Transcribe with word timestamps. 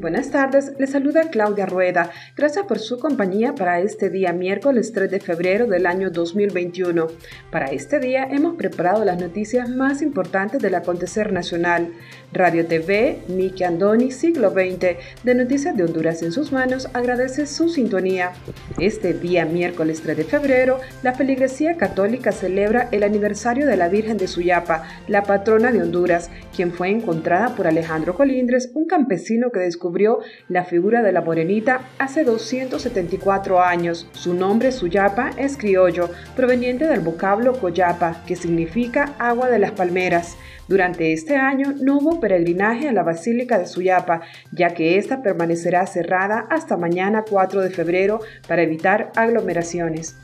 Buenas 0.00 0.30
tardes, 0.30 0.72
les 0.78 0.90
saluda 0.90 1.30
Claudia 1.30 1.66
Rueda. 1.66 2.10
Gracias 2.36 2.66
por 2.66 2.78
su 2.78 2.98
compañía 2.98 3.54
para 3.54 3.80
este 3.80 4.10
día 4.10 4.32
miércoles 4.32 4.92
3 4.92 5.10
de 5.10 5.20
febrero 5.20 5.66
del 5.66 5.86
año 5.86 6.10
2021. 6.10 7.08
Para 7.50 7.66
este 7.66 7.98
día 7.98 8.24
hemos 8.30 8.56
preparado 8.56 9.04
las 9.04 9.20
noticias 9.20 9.68
más 9.68 10.02
importantes 10.02 10.62
del 10.62 10.74
acontecer 10.74 11.32
nacional. 11.32 11.92
Radio 12.32 12.66
TV, 12.66 13.22
Miki 13.28 13.64
Andoni, 13.64 14.10
siglo 14.10 14.50
XX, 14.50 14.98
de 15.22 15.34
Noticias 15.34 15.74
de 15.74 15.84
Honduras 15.84 16.22
en 16.22 16.30
sus 16.30 16.52
manos, 16.52 16.88
agradece 16.92 17.46
su 17.46 17.70
sintonía. 17.70 18.32
Este 18.78 19.14
día 19.14 19.46
miércoles 19.46 20.02
3 20.02 20.18
de 20.18 20.24
febrero, 20.24 20.78
la 21.02 21.14
feligresía 21.14 21.78
católica 21.78 22.32
celebra 22.32 22.88
el 22.92 23.02
aniversario 23.02 23.66
de 23.66 23.78
la 23.78 23.88
Virgen 23.88 24.18
de 24.18 24.28
Suyapa, 24.28 24.84
la 25.08 25.22
patrona 25.22 25.72
de 25.72 25.82
Honduras, 25.82 26.30
quien 26.54 26.72
fue 26.72 26.90
encontrada 26.90 27.54
por 27.54 27.66
Alejandro 27.66 28.14
Colindres, 28.14 28.70
un 28.74 28.86
campesino 28.86 29.50
que 29.50 29.60
descubrió 29.60 30.18
la 30.48 30.64
figura 30.64 31.02
de 31.02 31.12
la 31.12 31.22
morenita 31.22 31.88
hace 31.98 32.24
274 32.24 33.62
años. 33.62 34.06
Su 34.12 34.34
nombre 34.34 34.70
Suyapa 34.70 35.30
es 35.38 35.56
criollo, 35.56 36.10
proveniente 36.36 36.86
del 36.86 37.00
vocablo 37.00 37.58
Coyapa, 37.58 38.22
que 38.26 38.36
significa 38.36 39.14
agua 39.18 39.48
de 39.48 39.58
las 39.58 39.70
palmeras. 39.70 40.36
Durante 40.68 41.14
este 41.14 41.34
año 41.34 41.74
no 41.80 41.96
hubo 41.96 42.17
peregrinaje 42.20 42.88
a 42.88 42.92
la 42.92 43.02
Basílica 43.02 43.58
de 43.58 43.66
Suyapa, 43.66 44.20
ya 44.52 44.70
que 44.70 44.98
ésta 44.98 45.22
permanecerá 45.22 45.86
cerrada 45.86 46.46
hasta 46.50 46.76
mañana 46.76 47.24
4 47.28 47.62
de 47.62 47.70
febrero 47.70 48.20
para 48.46 48.62
evitar 48.62 49.12
aglomeraciones. 49.16 50.16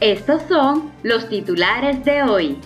Estos 0.00 0.42
son 0.48 0.92
los 1.02 1.30
titulares 1.30 2.04
de 2.04 2.22
hoy. 2.22 2.58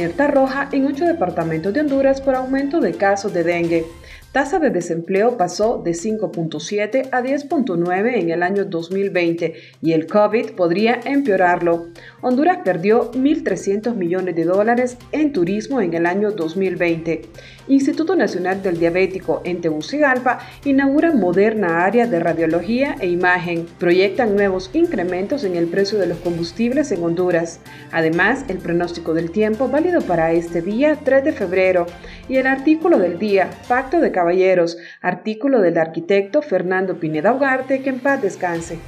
Alerta 0.00 0.28
roja 0.28 0.66
en 0.72 0.86
ocho 0.86 1.04
departamentos 1.04 1.74
de 1.74 1.80
Honduras 1.80 2.22
por 2.22 2.34
aumento 2.34 2.80
de 2.80 2.94
casos 2.94 3.34
de 3.34 3.44
dengue. 3.44 3.84
Tasa 4.32 4.58
de 4.58 4.70
desempleo 4.70 5.36
pasó 5.36 5.82
de 5.84 5.90
5.7 5.90 7.10
a 7.12 7.20
10.9 7.20 8.14
en 8.14 8.30
el 8.30 8.42
año 8.42 8.64
2020 8.64 9.54
y 9.82 9.92
el 9.92 10.06
COVID 10.06 10.52
podría 10.52 11.00
empeorarlo. 11.04 11.88
Honduras 12.22 12.60
perdió 12.64 13.12
1.300 13.12 13.94
millones 13.94 14.34
de 14.36 14.44
dólares 14.44 14.96
en 15.12 15.34
turismo 15.34 15.82
en 15.82 15.92
el 15.92 16.06
año 16.06 16.30
2020. 16.30 17.20
Instituto 17.70 18.16
Nacional 18.16 18.62
del 18.62 18.80
Diabético 18.80 19.42
en 19.44 19.60
Tegucigalpa 19.60 20.40
inaugura 20.64 21.12
moderna 21.12 21.84
área 21.84 22.08
de 22.08 22.18
radiología 22.18 22.96
e 23.00 23.06
imagen. 23.06 23.66
Proyectan 23.78 24.34
nuevos 24.34 24.70
incrementos 24.72 25.44
en 25.44 25.54
el 25.54 25.68
precio 25.68 25.96
de 25.96 26.08
los 26.08 26.18
combustibles 26.18 26.90
en 26.90 27.04
Honduras. 27.04 27.60
Además, 27.92 28.44
el 28.48 28.58
pronóstico 28.58 29.14
del 29.14 29.30
tiempo 29.30 29.68
válido 29.68 30.00
para 30.02 30.32
este 30.32 30.62
día 30.62 30.96
3 30.96 31.22
de 31.22 31.32
febrero 31.32 31.86
y 32.28 32.36
el 32.38 32.48
artículo 32.48 32.98
del 32.98 33.20
día, 33.20 33.50
Pacto 33.68 34.00
de 34.00 34.10
Caballeros, 34.10 34.76
artículo 35.00 35.60
del 35.60 35.78
arquitecto 35.78 36.42
Fernando 36.42 36.98
Pineda 36.98 37.32
Ugarte, 37.32 37.82
que 37.82 37.90
en 37.90 38.00
paz 38.00 38.20
descanse. 38.20 38.78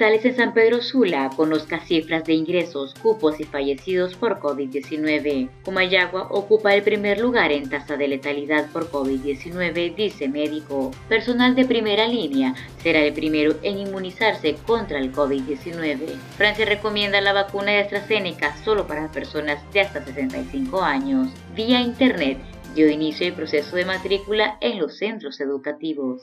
Hospitales 0.00 0.24
en 0.24 0.36
San 0.36 0.54
Pedro 0.54 0.80
Sula 0.80 1.28
conozca 1.36 1.78
cifras 1.78 2.24
de 2.24 2.32
ingresos, 2.32 2.94
cupos 3.02 3.38
y 3.38 3.44
fallecidos 3.44 4.16
por 4.16 4.40
COVID-19. 4.40 5.50
Comayagua 5.62 6.26
ocupa 6.30 6.74
el 6.74 6.82
primer 6.82 7.20
lugar 7.20 7.52
en 7.52 7.68
tasa 7.68 7.98
de 7.98 8.08
letalidad 8.08 8.70
por 8.70 8.90
COVID-19, 8.90 9.94
dice 9.94 10.26
médico. 10.26 10.90
Personal 11.06 11.54
de 11.54 11.66
primera 11.66 12.08
línea 12.08 12.54
será 12.82 13.00
el 13.00 13.12
primero 13.12 13.56
en 13.62 13.76
inmunizarse 13.76 14.54
contra 14.66 14.98
el 14.98 15.12
COVID-19. 15.12 16.16
Francia 16.38 16.64
recomienda 16.64 17.20
la 17.20 17.34
vacuna 17.34 17.72
de 17.72 17.80
AstraZeneca 17.80 18.56
solo 18.64 18.86
para 18.86 19.12
personas 19.12 19.62
de 19.70 19.82
hasta 19.82 20.02
65 20.02 20.80
años. 20.80 21.28
Vía 21.54 21.82
Internet 21.82 22.38
dio 22.74 22.88
inicio 22.88 23.26
el 23.26 23.34
proceso 23.34 23.76
de 23.76 23.84
matrícula 23.84 24.56
en 24.62 24.78
los 24.78 24.96
centros 24.96 25.42
educativos. 25.42 26.22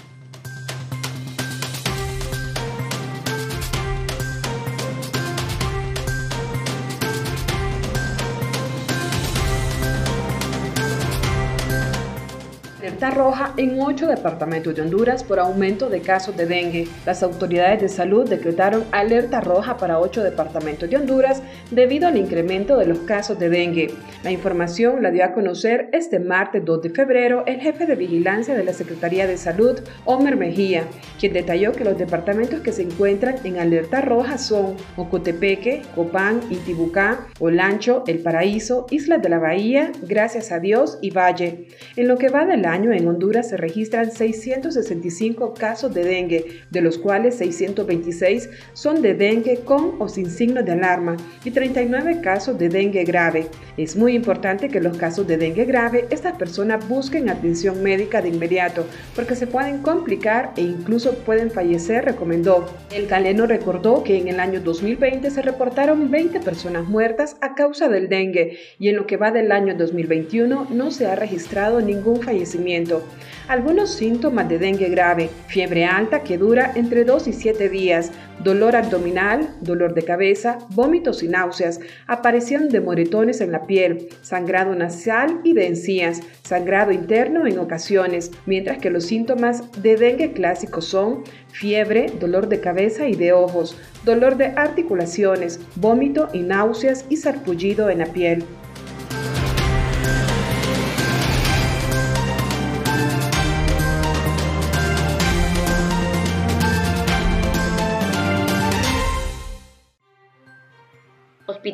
Roja 13.21 13.53
en 13.57 13.79
ocho 13.79 14.07
departamentos 14.07 14.73
de 14.73 14.81
Honduras 14.81 15.23
por 15.23 15.39
aumento 15.39 15.91
de 15.91 16.01
casos 16.01 16.35
de 16.35 16.47
dengue. 16.47 16.87
Las 17.05 17.21
autoridades 17.21 17.79
de 17.79 17.87
salud 17.87 18.27
decretaron 18.27 18.83
alerta 18.91 19.41
roja 19.41 19.77
para 19.77 19.99
ocho 19.99 20.23
departamentos 20.23 20.89
de 20.89 20.97
Honduras 20.97 21.43
debido 21.69 22.07
al 22.07 22.17
incremento 22.17 22.77
de 22.77 22.87
los 22.87 22.97
casos 22.99 23.37
de 23.37 23.49
dengue. 23.49 23.91
La 24.23 24.31
información 24.31 25.03
la 25.03 25.11
dio 25.11 25.23
a 25.23 25.33
conocer 25.33 25.89
este 25.91 26.19
martes 26.19 26.65
2 26.65 26.81
de 26.81 26.89
febrero 26.89 27.43
el 27.45 27.61
jefe 27.61 27.85
de 27.85 27.95
vigilancia 27.95 28.55
de 28.55 28.63
la 28.63 28.73
Secretaría 28.73 29.27
de 29.27 29.37
Salud, 29.37 29.79
Homer 30.05 30.35
Mejía, 30.35 30.85
quien 31.19 31.33
detalló 31.33 31.73
que 31.73 31.83
los 31.83 31.99
departamentos 31.99 32.61
que 32.61 32.71
se 32.71 32.81
encuentran 32.81 33.35
en 33.43 33.59
alerta 33.59 34.01
roja 34.01 34.39
son 34.39 34.77
Ocotepeque, 34.97 35.83
Copán, 35.93 36.39
Intibucá, 36.49 37.27
Olancho, 37.39 38.03
El 38.07 38.17
Paraíso, 38.17 38.87
Islas 38.89 39.21
de 39.21 39.29
la 39.29 39.37
Bahía, 39.37 39.91
Gracias 40.01 40.51
a 40.51 40.59
Dios 40.59 40.97
y 41.03 41.11
Valle. 41.11 41.67
En 41.95 42.07
lo 42.07 42.17
que 42.17 42.29
va 42.29 42.45
del 42.45 42.65
año 42.65 42.91
en 42.91 43.10
Honduras 43.11 43.49
se 43.49 43.57
registran 43.57 44.09
665 44.09 45.53
casos 45.53 45.93
de 45.93 46.03
dengue, 46.03 46.61
de 46.69 46.81
los 46.81 46.97
cuales 46.97 47.35
626 47.35 48.49
son 48.73 49.01
de 49.01 49.13
dengue 49.13 49.59
con 49.65 49.95
o 49.99 50.07
sin 50.07 50.29
signo 50.29 50.63
de 50.63 50.71
alarma 50.71 51.17
y 51.43 51.51
39 51.51 52.21
casos 52.21 52.57
de 52.57 52.69
dengue 52.69 53.03
grave. 53.03 53.47
Es 53.77 53.95
muy 53.95 54.15
importante 54.15 54.69
que 54.69 54.79
los 54.79 54.97
casos 54.97 55.27
de 55.27 55.37
dengue 55.37 55.65
grave 55.65 56.05
estas 56.09 56.37
personas 56.37 56.87
busquen 56.87 57.29
atención 57.29 57.83
médica 57.83 58.21
de 58.21 58.29
inmediato 58.29 58.85
porque 59.15 59.35
se 59.35 59.47
pueden 59.47 59.81
complicar 59.81 60.53
e 60.55 60.61
incluso 60.61 61.13
pueden 61.19 61.51
fallecer, 61.51 62.05
recomendó. 62.05 62.65
El 62.95 63.07
caleno 63.07 63.45
recordó 63.45 64.03
que 64.03 64.17
en 64.17 64.29
el 64.29 64.39
año 64.39 64.61
2020 64.61 65.29
se 65.29 65.41
reportaron 65.41 66.09
20 66.09 66.39
personas 66.39 66.85
muertas 66.85 67.35
a 67.41 67.55
causa 67.55 67.89
del 67.89 68.07
dengue 68.07 68.57
y 68.79 68.87
en 68.87 68.95
lo 68.95 69.05
que 69.05 69.17
va 69.17 69.31
del 69.31 69.51
año 69.51 69.75
2021 69.75 70.67
no 70.69 70.91
se 70.91 71.07
ha 71.07 71.15
registrado 71.15 71.81
ningún 71.81 72.21
fallecimiento. 72.21 73.00
Algunos 73.47 73.93
síntomas 73.93 74.47
de 74.47 74.59
dengue 74.59 74.87
grave, 74.89 75.29
fiebre 75.47 75.85
alta 75.85 76.23
que 76.23 76.37
dura 76.37 76.71
entre 76.75 77.03
2 77.03 77.27
y 77.27 77.33
7 77.33 77.69
días, 77.69 78.11
dolor 78.43 78.75
abdominal, 78.75 79.55
dolor 79.61 79.93
de 79.93 80.03
cabeza, 80.03 80.59
vómitos 80.69 81.21
y 81.21 81.27
náuseas, 81.27 81.79
aparición 82.07 82.69
de 82.69 82.79
moretones 82.79 83.41
en 83.41 83.51
la 83.51 83.67
piel, 83.67 84.07
sangrado 84.21 84.73
nasal 84.75 85.41
y 85.43 85.53
de 85.53 85.67
encías, 85.67 86.21
sangrado 86.43 86.91
interno 86.91 87.45
en 87.45 87.59
ocasiones, 87.59 88.31
mientras 88.45 88.77
que 88.77 88.89
los 88.89 89.05
síntomas 89.05 89.69
de 89.81 89.97
dengue 89.97 90.31
clásicos 90.33 90.85
son 90.85 91.23
fiebre, 91.51 92.11
dolor 92.19 92.47
de 92.47 92.61
cabeza 92.61 93.07
y 93.07 93.15
de 93.15 93.33
ojos, 93.33 93.77
dolor 94.05 94.37
de 94.37 94.45
articulaciones, 94.45 95.59
vómito 95.75 96.29
y 96.31 96.39
náuseas 96.39 97.05
y 97.09 97.17
sarpullido 97.17 97.89
en 97.89 97.99
la 97.99 98.05
piel. 98.05 98.45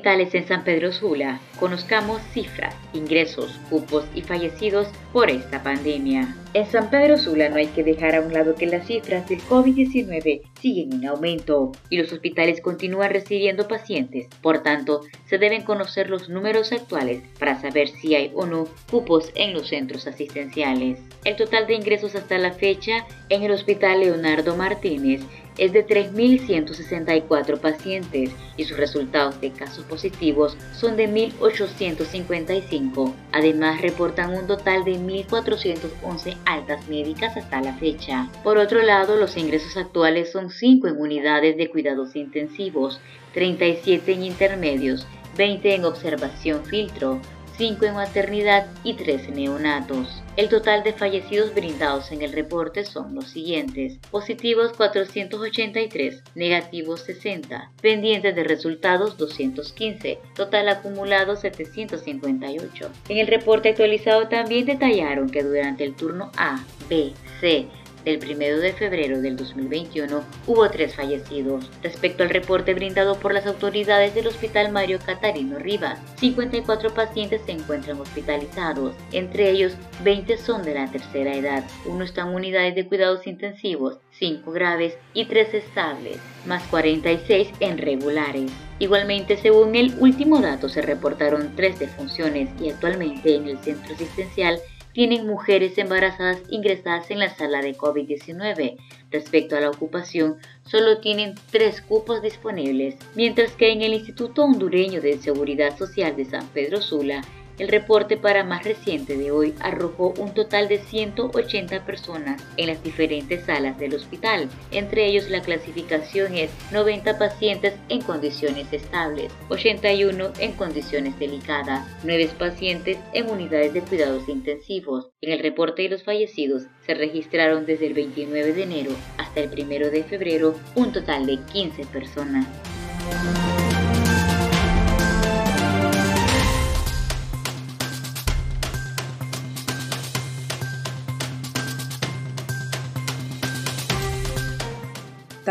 Hospitales 0.08 0.36
en 0.36 0.48
San 0.48 0.64
Pedro 0.64 0.94
Sula, 0.94 1.42
conozcamos 1.60 2.22
cifras, 2.32 2.74
ingresos, 2.94 3.60
cupos 3.70 4.06
y 4.16 4.22
fallecidos 4.22 4.88
por 5.12 5.30
esta 5.30 5.62
pandemia. 5.64 6.34
En 6.54 6.66
San 6.66 6.90
Pedro 6.90 7.18
Sula 7.18 7.50
no 7.50 7.58
hay 7.58 7.68
que 7.68 7.84
dejar 7.84 8.16
a 8.16 8.22
un 8.22 8.32
lado 8.32 8.56
que 8.56 8.68
las 8.68 8.88
cifras 8.88 9.28
del 9.28 9.42
COVID-19 9.42 10.44
siguen 10.62 10.94
en 10.94 11.08
aumento 11.08 11.74
y 11.90 11.98
los 11.98 12.14
hospitales 12.14 12.62
continúan 12.62 13.12
recibiendo 13.12 13.68
pacientes. 13.68 14.28
Por 14.42 14.64
tanto, 14.64 15.02
se 15.26 15.38
deben 15.38 15.64
conocer 15.64 16.10
los 16.10 16.30
números 16.30 16.72
actuales 16.72 17.22
para 17.38 17.60
saber 17.60 17.90
si 17.90 18.16
hay 18.16 18.32
o 18.34 18.46
no 18.46 18.66
cupos 18.90 19.34
en 19.36 19.54
los 19.54 19.68
centros 19.68 20.08
asistenciales. 20.08 21.00
El 21.26 21.36
total 21.36 21.68
de 21.68 21.74
ingresos 21.74 22.16
hasta 22.16 22.38
la 22.38 22.54
fecha 22.54 23.06
en 23.28 23.44
el 23.44 23.52
Hospital 23.52 24.00
Leonardo 24.00 24.56
Martínez 24.56 25.22
es 25.58 25.74
de 25.74 25.86
3.164 25.86 27.60
pacientes 27.60 28.32
y 28.56 28.64
sus 28.64 28.78
resultados 28.78 29.42
de 29.42 29.52
casos 29.52 29.84
positivos 29.86 30.58
son 30.74 30.96
de 30.98 31.10
1.855. 31.10 33.14
Además, 33.32 33.82
reportan 33.82 34.34
un 34.34 34.48
total 34.48 34.84
de 34.86 34.94
1.411 34.94 36.38
altas 36.46 36.88
médicas 36.88 37.38
hasta 37.38 37.62
la 37.62 37.74
fecha. 37.74 38.30
Por 38.44 38.58
otro 38.58 38.82
lado, 38.82 39.16
los 39.16 39.38
ingresos 39.38 39.78
actuales 39.78 40.32
son 40.32 40.50
5 40.50 40.88
en 40.88 41.00
unidades 41.00 41.58
de 41.58 41.70
cuidados 41.70 42.16
intensivos, 42.16 43.00
37 43.34 44.14
en 44.14 44.24
intermedios, 44.24 45.06
20 45.38 45.76
en 45.76 45.86
observación 45.86 46.66
filtro, 46.66 47.22
5 47.58 47.86
en 47.86 47.94
maternidad 47.96 48.68
y 48.84 48.94
3 48.94 49.30
neonatos. 49.30 50.22
El 50.36 50.50
total 50.50 50.84
de 50.84 50.94
fallecidos 50.94 51.56
brindados 51.56 52.12
en 52.12 52.22
el 52.22 52.32
reporte 52.32 52.86
son 52.86 53.16
los 53.16 53.26
siguientes. 53.26 53.98
Positivos 54.12 54.74
483, 54.74 56.24
negativos 56.36 57.02
60, 57.02 57.72
pendientes 57.82 58.36
de 58.36 58.44
resultados 58.44 59.18
215, 59.18 60.20
total 60.36 60.70
acumulado 60.70 61.36
758. 61.36 62.92
En 63.10 63.18
el 63.18 63.28
reporte 63.28 63.70
actualizado 63.70 64.28
también 64.28 64.68
detallaron 64.68 65.30
que 65.30 65.42
durante 65.42 65.84
el 65.84 65.96
turno 65.96 66.32
A, 66.38 66.64
B, 66.88 67.14
C, 67.40 67.68
del 68.08 68.20
1 68.24 68.62
de 68.62 68.72
febrero 68.72 69.22
del 69.22 69.36
2021 69.36 70.24
hubo 70.48 70.70
tres 70.70 70.96
fallecidos. 70.96 71.70
Respecto 71.84 72.24
al 72.24 72.30
reporte 72.30 72.74
brindado 72.74 73.20
por 73.20 73.34
las 73.34 73.46
autoridades 73.46 74.16
del 74.16 74.28
Hospital 74.28 74.72
Mario 74.72 75.00
Catarino 75.06 75.60
Rivas, 75.60 76.00
54 76.20 76.94
pacientes 76.94 77.42
se 77.46 77.52
encuentran 77.52 78.00
hospitalizados, 78.00 78.96
entre 79.12 79.52
ellos 79.52 79.74
20 80.04 80.38
son 80.38 80.64
de 80.64 80.76
la 80.76 80.90
tercera 80.90 81.36
edad, 81.36 81.66
uno 81.86 82.06
está 82.06 82.22
en 82.22 82.30
unidades 82.30 82.76
de 82.76 82.88
cuidados 82.88 83.28
intensivos, 83.28 84.00
5 84.12 84.52
graves 84.52 84.98
y 85.14 85.26
3 85.26 85.54
estables, 85.56 86.18
más 86.46 86.64
46 86.68 87.50
en 87.60 87.78
regulares. 87.78 88.52
Igualmente, 88.80 89.36
según 89.38 89.76
el 89.76 89.94
último 90.00 90.40
dato, 90.40 90.70
se 90.70 90.82
reportaron 90.82 91.56
3 91.56 91.80
defunciones 91.80 92.50
y 92.62 92.70
actualmente 92.70 93.36
en 93.36 93.48
el 93.48 93.58
centro 93.58 93.96
asistencial 93.96 94.62
tienen 94.98 95.28
mujeres 95.28 95.78
embarazadas 95.78 96.42
ingresadas 96.50 97.12
en 97.12 97.20
la 97.20 97.30
sala 97.30 97.62
de 97.62 97.78
COVID-19. 97.78 98.78
Respecto 99.12 99.56
a 99.56 99.60
la 99.60 99.70
ocupación, 99.70 100.38
solo 100.66 101.02
tienen 101.02 101.36
tres 101.52 101.82
cupos 101.82 102.24
disponibles, 102.24 102.96
mientras 103.14 103.52
que 103.52 103.72
en 103.72 103.84
el 103.84 103.94
Instituto 103.94 104.44
Hondureño 104.44 105.00
de 105.00 105.20
Seguridad 105.20 105.78
Social 105.78 106.16
de 106.16 106.26
San 106.26 106.48
Pedro 106.48 106.82
Sula 106.82 107.22
el 107.58 107.68
reporte 107.68 108.18
para 108.18 108.44
más 108.44 108.64
reciente 108.64 109.18
de 109.18 109.32
hoy 109.32 109.54
arrojó 109.60 110.14
un 110.20 110.34
total 110.34 110.68
de 110.68 110.80
180 110.80 111.86
personas 111.86 112.44
en 112.58 112.68
las 112.68 112.84
diferentes 112.84 113.46
salas 113.46 113.78
del 113.80 113.96
hospital. 113.96 114.50
Entre 114.72 115.08
ellos 115.08 115.30
la 115.30 115.42
clasificación 115.42 116.36
es 116.36 116.52
90 116.72 117.18
pacientes 117.18 117.74
en 117.90 118.02
condiciones 118.02 118.72
estables, 118.72 119.32
81 119.50 120.34
en 120.40 120.52
condiciones 120.54 121.18
delicadas, 121.20 121.88
9 122.04 122.30
pacientes 122.38 122.98
en 123.14 123.30
unidades 123.30 123.74
de 123.74 123.82
cuidados 123.82 124.28
intensivos. 124.30 125.10
En 125.22 125.32
el 125.32 125.40
reporte 125.40 125.84
de 125.84 125.90
los 125.90 126.04
fallecidos 126.04 126.64
se 126.86 126.94
registraron 126.94 127.66
desde 127.66 127.88
el 127.88 127.94
29 127.94 128.54
de 128.54 128.64
enero 128.64 128.92
hasta 129.18 129.42
el 129.42 129.50
1 129.50 129.90
de 129.90 130.04
febrero 130.04 130.56
un 130.76 130.92
total 130.92 131.26
de 131.26 131.40
15 131.54 131.86
personas. 131.86 132.46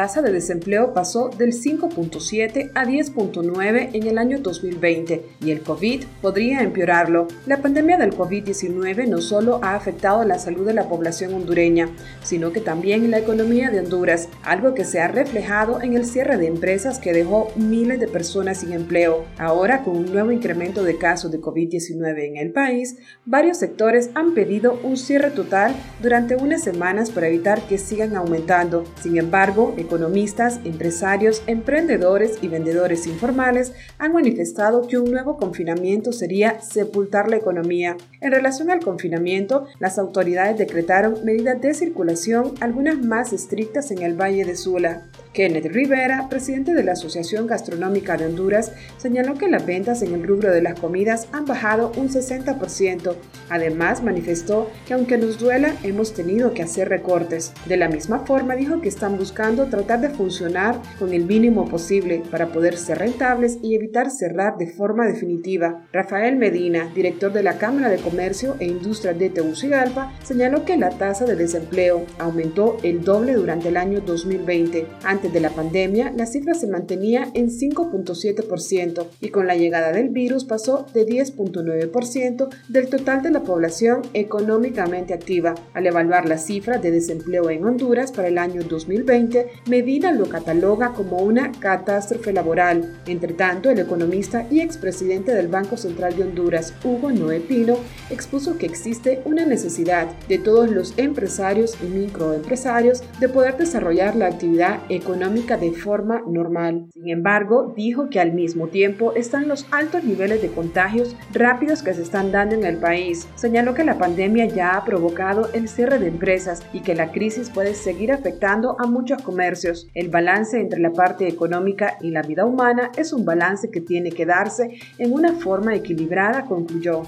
Tasa 0.06 0.22
de 0.22 0.30
desempleo 0.30 0.94
pasó 0.94 1.30
del 1.30 1.52
5.7 1.52 2.70
a 2.76 2.84
10.9 2.84 3.90
en 3.92 4.06
el 4.06 4.18
año 4.18 4.38
2020 4.38 5.20
y 5.40 5.50
el 5.50 5.62
COVID 5.62 6.04
podría 6.22 6.60
empeorarlo. 6.60 7.26
La 7.44 7.60
pandemia 7.60 7.98
del 7.98 8.16
COVID-19 8.16 9.08
no 9.08 9.20
solo 9.20 9.58
ha 9.64 9.74
afectado 9.74 10.22
la 10.22 10.38
salud 10.38 10.64
de 10.64 10.74
la 10.74 10.88
población 10.88 11.34
hondureña, 11.34 11.88
sino 12.22 12.52
que 12.52 12.60
también 12.60 13.10
la 13.10 13.18
economía 13.18 13.68
de 13.70 13.80
Honduras, 13.80 14.28
algo 14.44 14.74
que 14.74 14.84
se 14.84 15.00
ha 15.00 15.08
reflejado 15.08 15.82
en 15.82 15.96
el 15.96 16.04
cierre 16.04 16.36
de 16.36 16.46
empresas 16.46 17.00
que 17.00 17.12
dejó 17.12 17.50
miles 17.56 17.98
de 17.98 18.06
personas 18.06 18.58
sin 18.58 18.74
empleo. 18.74 19.24
Ahora, 19.38 19.82
con 19.82 19.96
un 19.96 20.12
nuevo 20.12 20.30
incremento 20.30 20.84
de 20.84 20.98
casos 20.98 21.32
de 21.32 21.40
COVID-19 21.40 22.28
en 22.28 22.36
el 22.36 22.52
país, 22.52 22.96
varios 23.24 23.58
sectores 23.58 24.10
han 24.14 24.34
pedido 24.34 24.78
un 24.84 24.98
cierre 24.98 25.32
total 25.32 25.74
durante 26.00 26.36
unas 26.36 26.62
semanas 26.62 27.10
para 27.10 27.26
evitar 27.26 27.60
que 27.62 27.76
sigan 27.76 28.14
aumentando. 28.14 28.84
Sin 29.02 29.18
embargo, 29.18 29.74
Economistas, 29.96 30.60
empresarios, 30.64 31.42
emprendedores 31.46 32.36
y 32.42 32.48
vendedores 32.48 33.06
informales 33.06 33.72
han 33.96 34.12
manifestado 34.12 34.86
que 34.86 34.98
un 34.98 35.10
nuevo 35.10 35.38
confinamiento 35.38 36.12
sería 36.12 36.60
sepultar 36.60 37.30
la 37.30 37.36
economía. 37.36 37.96
En 38.20 38.30
relación 38.30 38.70
al 38.70 38.80
confinamiento, 38.80 39.66
las 39.78 39.98
autoridades 39.98 40.58
decretaron 40.58 41.24
medidas 41.24 41.62
de 41.62 41.72
circulación, 41.72 42.52
algunas 42.60 42.98
más 43.02 43.32
estrictas 43.32 43.90
en 43.90 44.02
el 44.02 44.20
Valle 44.20 44.44
de 44.44 44.56
Sula. 44.56 45.06
Kenneth 45.36 45.66
Rivera, 45.66 46.30
presidente 46.30 46.72
de 46.72 46.82
la 46.82 46.92
Asociación 46.92 47.46
Gastronómica 47.46 48.16
de 48.16 48.24
Honduras, 48.24 48.72
señaló 48.96 49.34
que 49.34 49.50
las 49.50 49.66
ventas 49.66 50.00
en 50.00 50.14
el 50.14 50.26
rubro 50.26 50.50
de 50.50 50.62
las 50.62 50.80
comidas 50.80 51.28
han 51.30 51.44
bajado 51.44 51.92
un 51.98 52.08
60%. 52.08 53.14
Además, 53.50 54.02
manifestó 54.02 54.70
que 54.86 54.94
aunque 54.94 55.18
nos 55.18 55.38
duela, 55.38 55.76
hemos 55.82 56.14
tenido 56.14 56.54
que 56.54 56.62
hacer 56.62 56.88
recortes. 56.88 57.52
De 57.66 57.76
la 57.76 57.90
misma 57.90 58.20
forma, 58.20 58.56
dijo 58.56 58.80
que 58.80 58.88
están 58.88 59.18
buscando 59.18 59.66
tratar 59.66 60.00
de 60.00 60.08
funcionar 60.08 60.80
con 60.98 61.12
el 61.12 61.26
mínimo 61.26 61.68
posible 61.68 62.22
para 62.30 62.46
poder 62.46 62.78
ser 62.78 63.00
rentables 63.00 63.58
y 63.62 63.74
evitar 63.74 64.10
cerrar 64.10 64.56
de 64.56 64.68
forma 64.68 65.04
definitiva. 65.04 65.86
Rafael 65.92 66.36
Medina, 66.36 66.90
director 66.94 67.30
de 67.34 67.42
la 67.42 67.58
Cámara 67.58 67.90
de 67.90 67.98
Comercio 67.98 68.56
e 68.58 68.64
Industria 68.64 69.12
de 69.12 69.28
Tegucigalpa, 69.28 70.14
señaló 70.24 70.64
que 70.64 70.78
la 70.78 70.88
tasa 70.88 71.26
de 71.26 71.36
desempleo 71.36 72.06
aumentó 72.18 72.78
el 72.82 73.04
doble 73.04 73.34
durante 73.34 73.68
el 73.68 73.76
año 73.76 74.00
2020. 74.00 74.86
Ante 75.04 75.25
antes 75.26 75.32
de 75.32 75.40
la 75.40 75.50
pandemia, 75.50 76.12
la 76.14 76.26
cifra 76.26 76.54
se 76.54 76.68
mantenía 76.68 77.30
en 77.34 77.48
5.7% 77.48 79.06
y 79.20 79.30
con 79.30 79.46
la 79.48 79.56
llegada 79.56 79.90
del 79.90 80.10
virus 80.10 80.44
pasó 80.44 80.86
de 80.94 81.04
10.9% 81.04 82.48
del 82.68 82.88
total 82.88 83.22
de 83.22 83.30
la 83.30 83.42
población 83.42 84.02
económicamente 84.14 85.14
activa. 85.14 85.54
Al 85.74 85.86
evaluar 85.86 86.28
la 86.28 86.38
cifra 86.38 86.78
de 86.78 86.90
desempleo 86.90 87.50
en 87.50 87.64
Honduras 87.64 88.12
para 88.12 88.28
el 88.28 88.38
año 88.38 88.62
2020, 88.62 89.48
Medina 89.68 90.12
lo 90.12 90.28
cataloga 90.28 90.92
como 90.92 91.16
una 91.18 91.50
catástrofe 91.50 92.32
laboral. 92.32 92.94
Entre 93.06 93.32
tanto, 93.32 93.70
el 93.70 93.80
economista 93.80 94.46
y 94.50 94.60
expresidente 94.60 95.34
del 95.34 95.48
Banco 95.48 95.76
Central 95.76 96.14
de 96.16 96.22
Honduras, 96.22 96.72
Hugo 96.84 97.10
Noé 97.10 97.40
Pino, 97.40 97.78
expuso 98.10 98.58
que 98.58 98.66
existe 98.66 99.22
una 99.24 99.44
necesidad 99.44 100.06
de 100.28 100.38
todos 100.38 100.70
los 100.70 100.96
empresarios 100.98 101.76
y 101.82 101.86
microempresarios 101.86 103.02
de 103.18 103.28
poder 103.28 103.56
desarrollar 103.56 104.14
la 104.14 104.26
actividad 104.26 104.80
económica 105.16 105.56
de 105.56 105.72
forma 105.72 106.22
normal. 106.26 106.88
Sin 106.92 107.08
embargo, 107.08 107.72
dijo 107.74 108.10
que 108.10 108.20
al 108.20 108.34
mismo 108.34 108.68
tiempo 108.68 109.14
están 109.14 109.48
los 109.48 109.66
altos 109.70 110.04
niveles 110.04 110.42
de 110.42 110.50
contagios 110.50 111.16
rápidos 111.32 111.82
que 111.82 111.94
se 111.94 112.02
están 112.02 112.32
dando 112.32 112.54
en 112.54 112.64
el 112.64 112.76
país. 112.76 113.26
Señaló 113.34 113.72
que 113.72 113.84
la 113.84 113.96
pandemia 113.96 114.44
ya 114.46 114.76
ha 114.76 114.84
provocado 114.84 115.48
el 115.54 115.68
cierre 115.68 115.98
de 115.98 116.08
empresas 116.08 116.62
y 116.74 116.80
que 116.80 116.94
la 116.94 117.12
crisis 117.12 117.48
puede 117.48 117.74
seguir 117.74 118.12
afectando 118.12 118.76
a 118.78 118.86
muchos 118.86 119.22
comercios. 119.22 119.88
El 119.94 120.10
balance 120.10 120.60
entre 120.60 120.80
la 120.80 120.92
parte 120.92 121.26
económica 121.26 121.96
y 122.02 122.10
la 122.10 122.22
vida 122.22 122.44
humana 122.44 122.92
es 122.98 123.14
un 123.14 123.24
balance 123.24 123.70
que 123.70 123.80
tiene 123.80 124.10
que 124.10 124.26
darse 124.26 124.78
en 124.98 125.14
una 125.14 125.32
forma 125.32 125.74
equilibrada, 125.74 126.44
concluyó. 126.44 127.04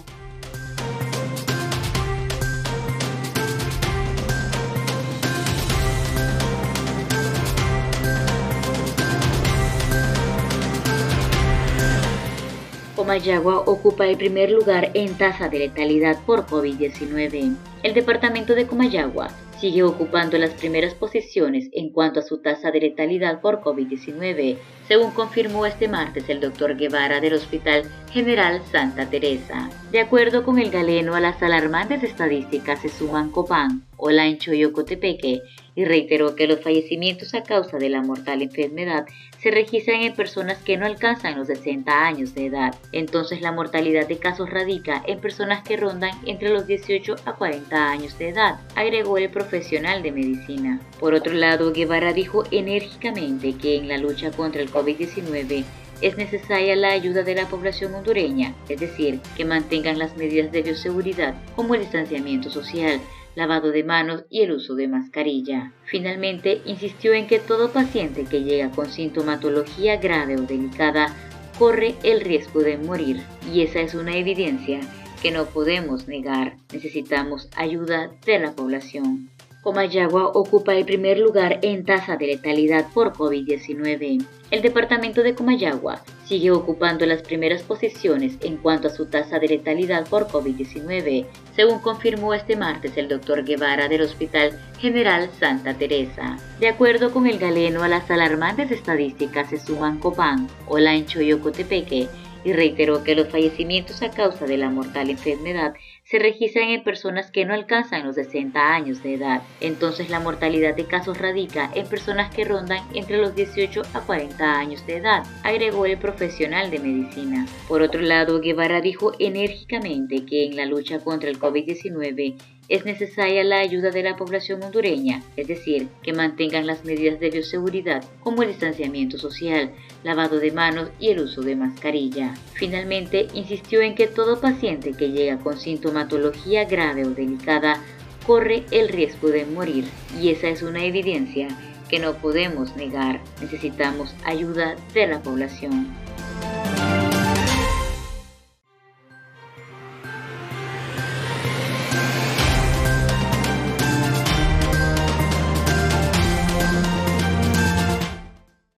Comayagua 13.08 13.60
ocupa 13.60 14.06
el 14.06 14.18
primer 14.18 14.50
lugar 14.50 14.90
en 14.92 15.16
tasa 15.16 15.48
de 15.48 15.60
letalidad 15.60 16.18
por 16.26 16.44
COVID-19. 16.44 17.56
El 17.82 17.94
departamento 17.94 18.54
de 18.54 18.66
Comayagua 18.66 19.30
sigue 19.58 19.82
ocupando 19.82 20.36
las 20.36 20.50
primeras 20.50 20.92
posiciones 20.92 21.70
en 21.72 21.88
cuanto 21.88 22.20
a 22.20 22.22
su 22.22 22.42
tasa 22.42 22.70
de 22.70 22.80
letalidad 22.80 23.40
por 23.40 23.62
COVID-19, 23.62 24.58
según 24.86 25.12
confirmó 25.12 25.64
este 25.64 25.88
martes 25.88 26.28
el 26.28 26.40
doctor 26.40 26.76
Guevara 26.76 27.18
del 27.22 27.32
Hospital 27.32 27.84
General 28.12 28.60
Santa 28.70 29.08
Teresa. 29.08 29.70
De 29.90 30.00
acuerdo 30.00 30.44
con 30.44 30.58
el 30.58 30.70
galeno, 30.70 31.14
a 31.14 31.20
las 31.20 31.42
alarmantes 31.42 32.02
estadísticas 32.02 32.82
se 32.82 32.90
suman 32.90 33.30
Copán, 33.30 33.84
Olancho 33.96 34.52
y 34.52 34.66
Ocotepeque, 34.66 35.40
y 35.78 35.85
reiteró 35.85 36.35
que 36.35 36.49
los 36.49 36.61
fallecimientos 36.61 37.35
a 37.35 37.44
causa 37.44 37.78
de 37.78 37.88
la 37.88 38.02
mortal 38.02 38.42
enfermedad 38.42 39.06
se 39.40 39.52
registran 39.52 40.00
en 40.00 40.12
personas 40.12 40.58
que 40.58 40.76
no 40.76 40.85
alcanzan 40.85 41.38
los 41.38 41.47
60 41.47 42.04
años 42.04 42.35
de 42.35 42.47
edad. 42.47 42.75
Entonces 42.90 43.42
la 43.42 43.52
mortalidad 43.52 44.08
de 44.08 44.18
casos 44.18 44.50
radica 44.50 45.04
en 45.06 45.20
personas 45.20 45.62
que 45.62 45.76
rondan 45.76 46.11
entre 46.26 46.49
los 46.49 46.66
18 46.66 47.14
a 47.25 47.35
40 47.35 47.90
años 47.92 48.18
de 48.18 48.30
edad, 48.30 48.58
agregó 48.75 49.18
el 49.18 49.30
profesional 49.30 50.02
de 50.02 50.11
medicina. 50.11 50.80
Por 50.99 51.14
otro 51.14 51.32
lado, 51.35 51.73
Guevara 51.73 52.12
dijo 52.12 52.42
enérgicamente 52.50 53.52
que 53.52 53.76
en 53.76 53.87
la 53.87 53.99
lucha 53.99 54.32
contra 54.32 54.61
el 54.61 54.73
COVID-19 54.73 55.62
es 56.00 56.16
necesaria 56.16 56.75
la 56.75 56.90
ayuda 56.90 57.23
de 57.23 57.37
la 57.37 57.49
población 57.49 57.94
hondureña, 57.94 58.52
es 58.68 58.80
decir, 58.80 59.20
que 59.37 59.44
mantengan 59.44 60.00
las 60.00 60.16
medidas 60.16 60.50
de 60.50 60.62
bioseguridad 60.62 61.35
como 61.54 61.75
el 61.75 61.82
distanciamiento 61.82 62.50
social, 62.50 63.00
lavado 63.38 63.71
de 63.71 63.85
manos 63.85 64.25
y 64.28 64.42
el 64.42 64.50
uso 64.50 64.75
de 64.75 64.88
mascarilla. 64.88 65.73
Finalmente, 65.85 66.61
insistió 66.64 67.14
en 67.14 67.28
que 67.28 67.38
todo 67.38 67.71
paciente 67.71 68.25
que 68.25 68.42
llega 68.42 68.73
con 68.73 68.90
sintomatología 68.90 69.97
grave 69.99 70.37
o 70.37 70.42
delicada 70.42 71.14
corre 71.57 71.95
el 72.02 72.21
riesgo 72.21 72.62
de 72.62 72.78
morir, 72.78 73.23
y 73.52 73.62
esa 73.62 73.80
es 73.80 73.95
una 73.95 74.16
evidencia 74.16 74.80
que 75.23 75.30
no 75.30 75.47
podemos 75.47 76.09
negar. 76.09 76.57
Necesitamos 76.73 77.49
ayuda 77.54 78.11
de 78.26 78.40
la 78.40 78.52
población. 78.52 79.30
Comayagua 79.68 80.28
ocupa 80.28 80.75
el 80.75 80.87
primer 80.87 81.18
lugar 81.18 81.58
en 81.60 81.84
tasa 81.84 82.16
de 82.16 82.28
letalidad 82.28 82.87
por 82.94 83.12
COVID-19. 83.12 84.25
El 84.50 84.62
departamento 84.62 85.22
de 85.22 85.34
Comayagua 85.34 86.02
sigue 86.25 86.50
ocupando 86.52 87.04
las 87.04 87.20
primeras 87.20 87.62
posiciones 87.64 88.38
en 88.40 88.56
cuanto 88.56 88.88
a 88.88 88.90
su 88.90 89.04
tasa 89.04 89.38
de 89.38 89.48
letalidad 89.48 90.08
por 90.08 90.26
COVID-19, 90.28 91.26
según 91.54 91.80
confirmó 91.80 92.32
este 92.32 92.56
martes 92.56 92.96
el 92.96 93.08
doctor 93.08 93.44
Guevara 93.44 93.88
del 93.88 94.00
Hospital 94.00 94.58
General 94.78 95.28
Santa 95.38 95.75
Teresa. 95.75 96.38
De 96.60 96.68
acuerdo 96.68 97.12
con 97.12 97.26
el 97.26 97.38
galeno, 97.38 97.82
a 97.82 97.88
las 97.88 98.10
alarmantes 98.10 98.70
estadísticas 98.70 99.50
se 99.50 99.58
suman 99.58 99.98
Copán, 99.98 100.48
Olancho 100.66 101.20
y 101.20 101.34
Ocotepeque, 101.34 102.08
y 102.42 102.52
reiteró 102.54 103.04
que 103.04 103.14
los 103.14 103.28
fallecimientos 103.28 104.00
a 104.00 104.10
causa 104.10 104.46
de 104.46 104.56
la 104.56 104.70
mortal 104.70 105.10
enfermedad 105.10 105.75
se 106.08 106.18
registran 106.18 106.70
en 106.70 106.82
personas 106.82 107.30
que 107.30 107.44
no 107.44 107.52
alcanzan 107.52 108.06
los 108.06 108.14
60 108.14 108.74
años 108.74 109.02
de 109.02 109.14
edad. 109.14 109.42
Entonces 109.60 110.08
la 110.08 110.20
mortalidad 110.20 110.74
de 110.74 110.86
casos 110.86 111.18
radica 111.18 111.70
en 111.74 111.86
personas 111.86 112.34
que 112.34 112.46
rondan 112.46 112.82
entre 112.94 113.18
los 113.18 113.34
18 113.34 113.82
a 113.92 114.00
40 114.00 114.58
años 114.58 114.86
de 114.86 114.96
edad, 114.96 115.24
agregó 115.44 115.84
el 115.84 115.98
profesional 115.98 116.70
de 116.70 116.78
medicina. 116.78 117.46
Por 117.68 117.82
otro 117.82 118.00
lado, 118.00 118.40
Guevara 118.40 118.80
dijo 118.80 119.12
enérgicamente 119.18 120.24
que 120.24 120.46
en 120.46 120.56
la 120.56 120.64
lucha 120.64 120.98
contra 121.00 121.28
el 121.28 121.38
COVID-19 121.38 122.36
es 122.68 122.84
necesaria 122.84 123.42
la 123.44 123.58
ayuda 123.58 123.90
de 123.90 124.02
la 124.02 124.16
población 124.16 124.62
hondureña, 124.62 125.22
es 125.37 125.48
decir, 125.48 125.88
que 126.02 126.12
mantengan 126.12 126.66
las 126.66 126.84
medidas 126.84 127.18
de 127.18 127.30
bioseguridad 127.30 128.04
como 128.20 128.42
el 128.42 128.48
distanciamiento 128.48 129.18
social, 129.18 129.72
lavado 130.04 130.38
de 130.38 130.52
manos 130.52 130.90
y 131.00 131.08
el 131.08 131.20
uso 131.20 131.40
de 131.40 131.56
mascarilla. 131.56 132.34
Finalmente, 132.52 133.28
insistió 133.32 133.80
en 133.80 133.94
que 133.94 134.06
todo 134.06 134.40
paciente 134.40 134.92
que 134.92 135.10
llega 135.10 135.38
con 135.38 135.58
sintomatología 135.58 136.64
grave 136.64 137.06
o 137.06 137.10
delicada 137.10 137.82
corre 138.26 138.64
el 138.70 138.88
riesgo 138.88 139.28
de 139.28 139.46
morir, 139.46 139.87
y 140.20 140.28
esa 140.28 140.48
es 140.48 140.62
una 140.62 140.84
evidencia 140.84 141.48
que 141.88 141.98
no 141.98 142.14
podemos 142.16 142.76
negar. 142.76 143.22
Necesitamos 143.40 144.14
ayuda 144.25 144.76
de 144.92 145.06
la 145.06 145.22
población. 145.22 145.88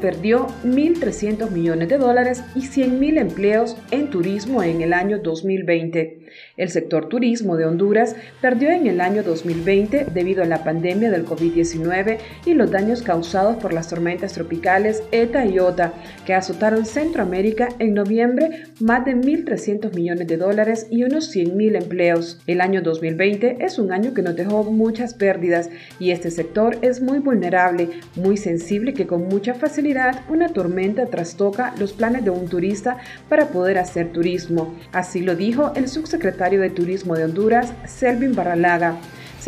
Perdió 0.00 0.46
1.300 0.64 1.50
millones 1.50 1.88
de 1.88 1.98
dólares 1.98 2.42
y 2.54 2.60
100.000 2.60 3.18
empleos 3.18 3.76
en 3.90 4.10
turismo 4.10 4.62
en 4.62 4.80
el 4.80 4.92
año 4.92 5.18
2020. 5.18 6.18
El 6.56 6.68
sector 6.70 7.08
turismo 7.08 7.56
de 7.56 7.64
Honduras 7.64 8.16
perdió 8.40 8.70
en 8.70 8.86
el 8.86 9.00
año 9.00 9.22
2020 9.22 10.06
debido 10.12 10.42
a 10.42 10.46
la 10.46 10.64
pandemia 10.64 11.10
del 11.10 11.24
COVID-19 11.24 12.18
y 12.46 12.54
los 12.54 12.70
daños 12.70 13.02
causados 13.02 13.56
por 13.56 13.72
las 13.72 13.88
tormentas 13.88 14.32
tropicales 14.32 15.02
ETA 15.12 15.46
y 15.46 15.58
OTA 15.58 15.92
que 16.26 16.34
azotaron 16.34 16.84
Centroamérica 16.84 17.68
en 17.78 17.94
noviembre 17.94 18.64
más 18.80 19.04
de 19.04 19.16
1.300 19.16 19.94
millones 19.94 20.26
de 20.26 20.36
dólares 20.36 20.86
y 20.90 21.04
unos 21.04 21.34
100.000 21.34 21.82
empleos. 21.82 22.40
El 22.46 22.60
año 22.60 22.82
2020 22.82 23.58
es 23.60 23.78
un 23.78 23.92
año 23.92 24.14
que 24.14 24.22
nos 24.22 24.36
dejó 24.36 24.64
muchas 24.64 25.14
pérdidas 25.14 25.70
y 25.98 26.10
este 26.10 26.30
sector 26.30 26.76
es 26.82 27.00
muy 27.00 27.18
vulnerable, 27.18 27.88
muy 28.16 28.36
sensible 28.36 28.94
que 28.94 29.06
con 29.06 29.28
mucha 29.28 29.54
facilidad 29.58 30.22
una 30.28 30.48
tormenta 30.48 31.06
trastoca 31.06 31.74
los 31.78 31.92
planes 31.92 32.24
de 32.24 32.30
un 32.30 32.48
turista 32.48 32.96
para 33.28 33.48
poder 33.48 33.78
hacer 33.78 34.12
turismo. 34.12 34.74
Así 34.92 35.20
lo 35.20 35.36
dijo 35.36 35.72
el 35.74 35.88
subsecretario 35.88 36.60
de 36.60 36.70
Turismo 36.70 37.16
de 37.16 37.24
Honduras, 37.24 37.72
Selvin 37.86 38.34
Barralaga. 38.34 38.96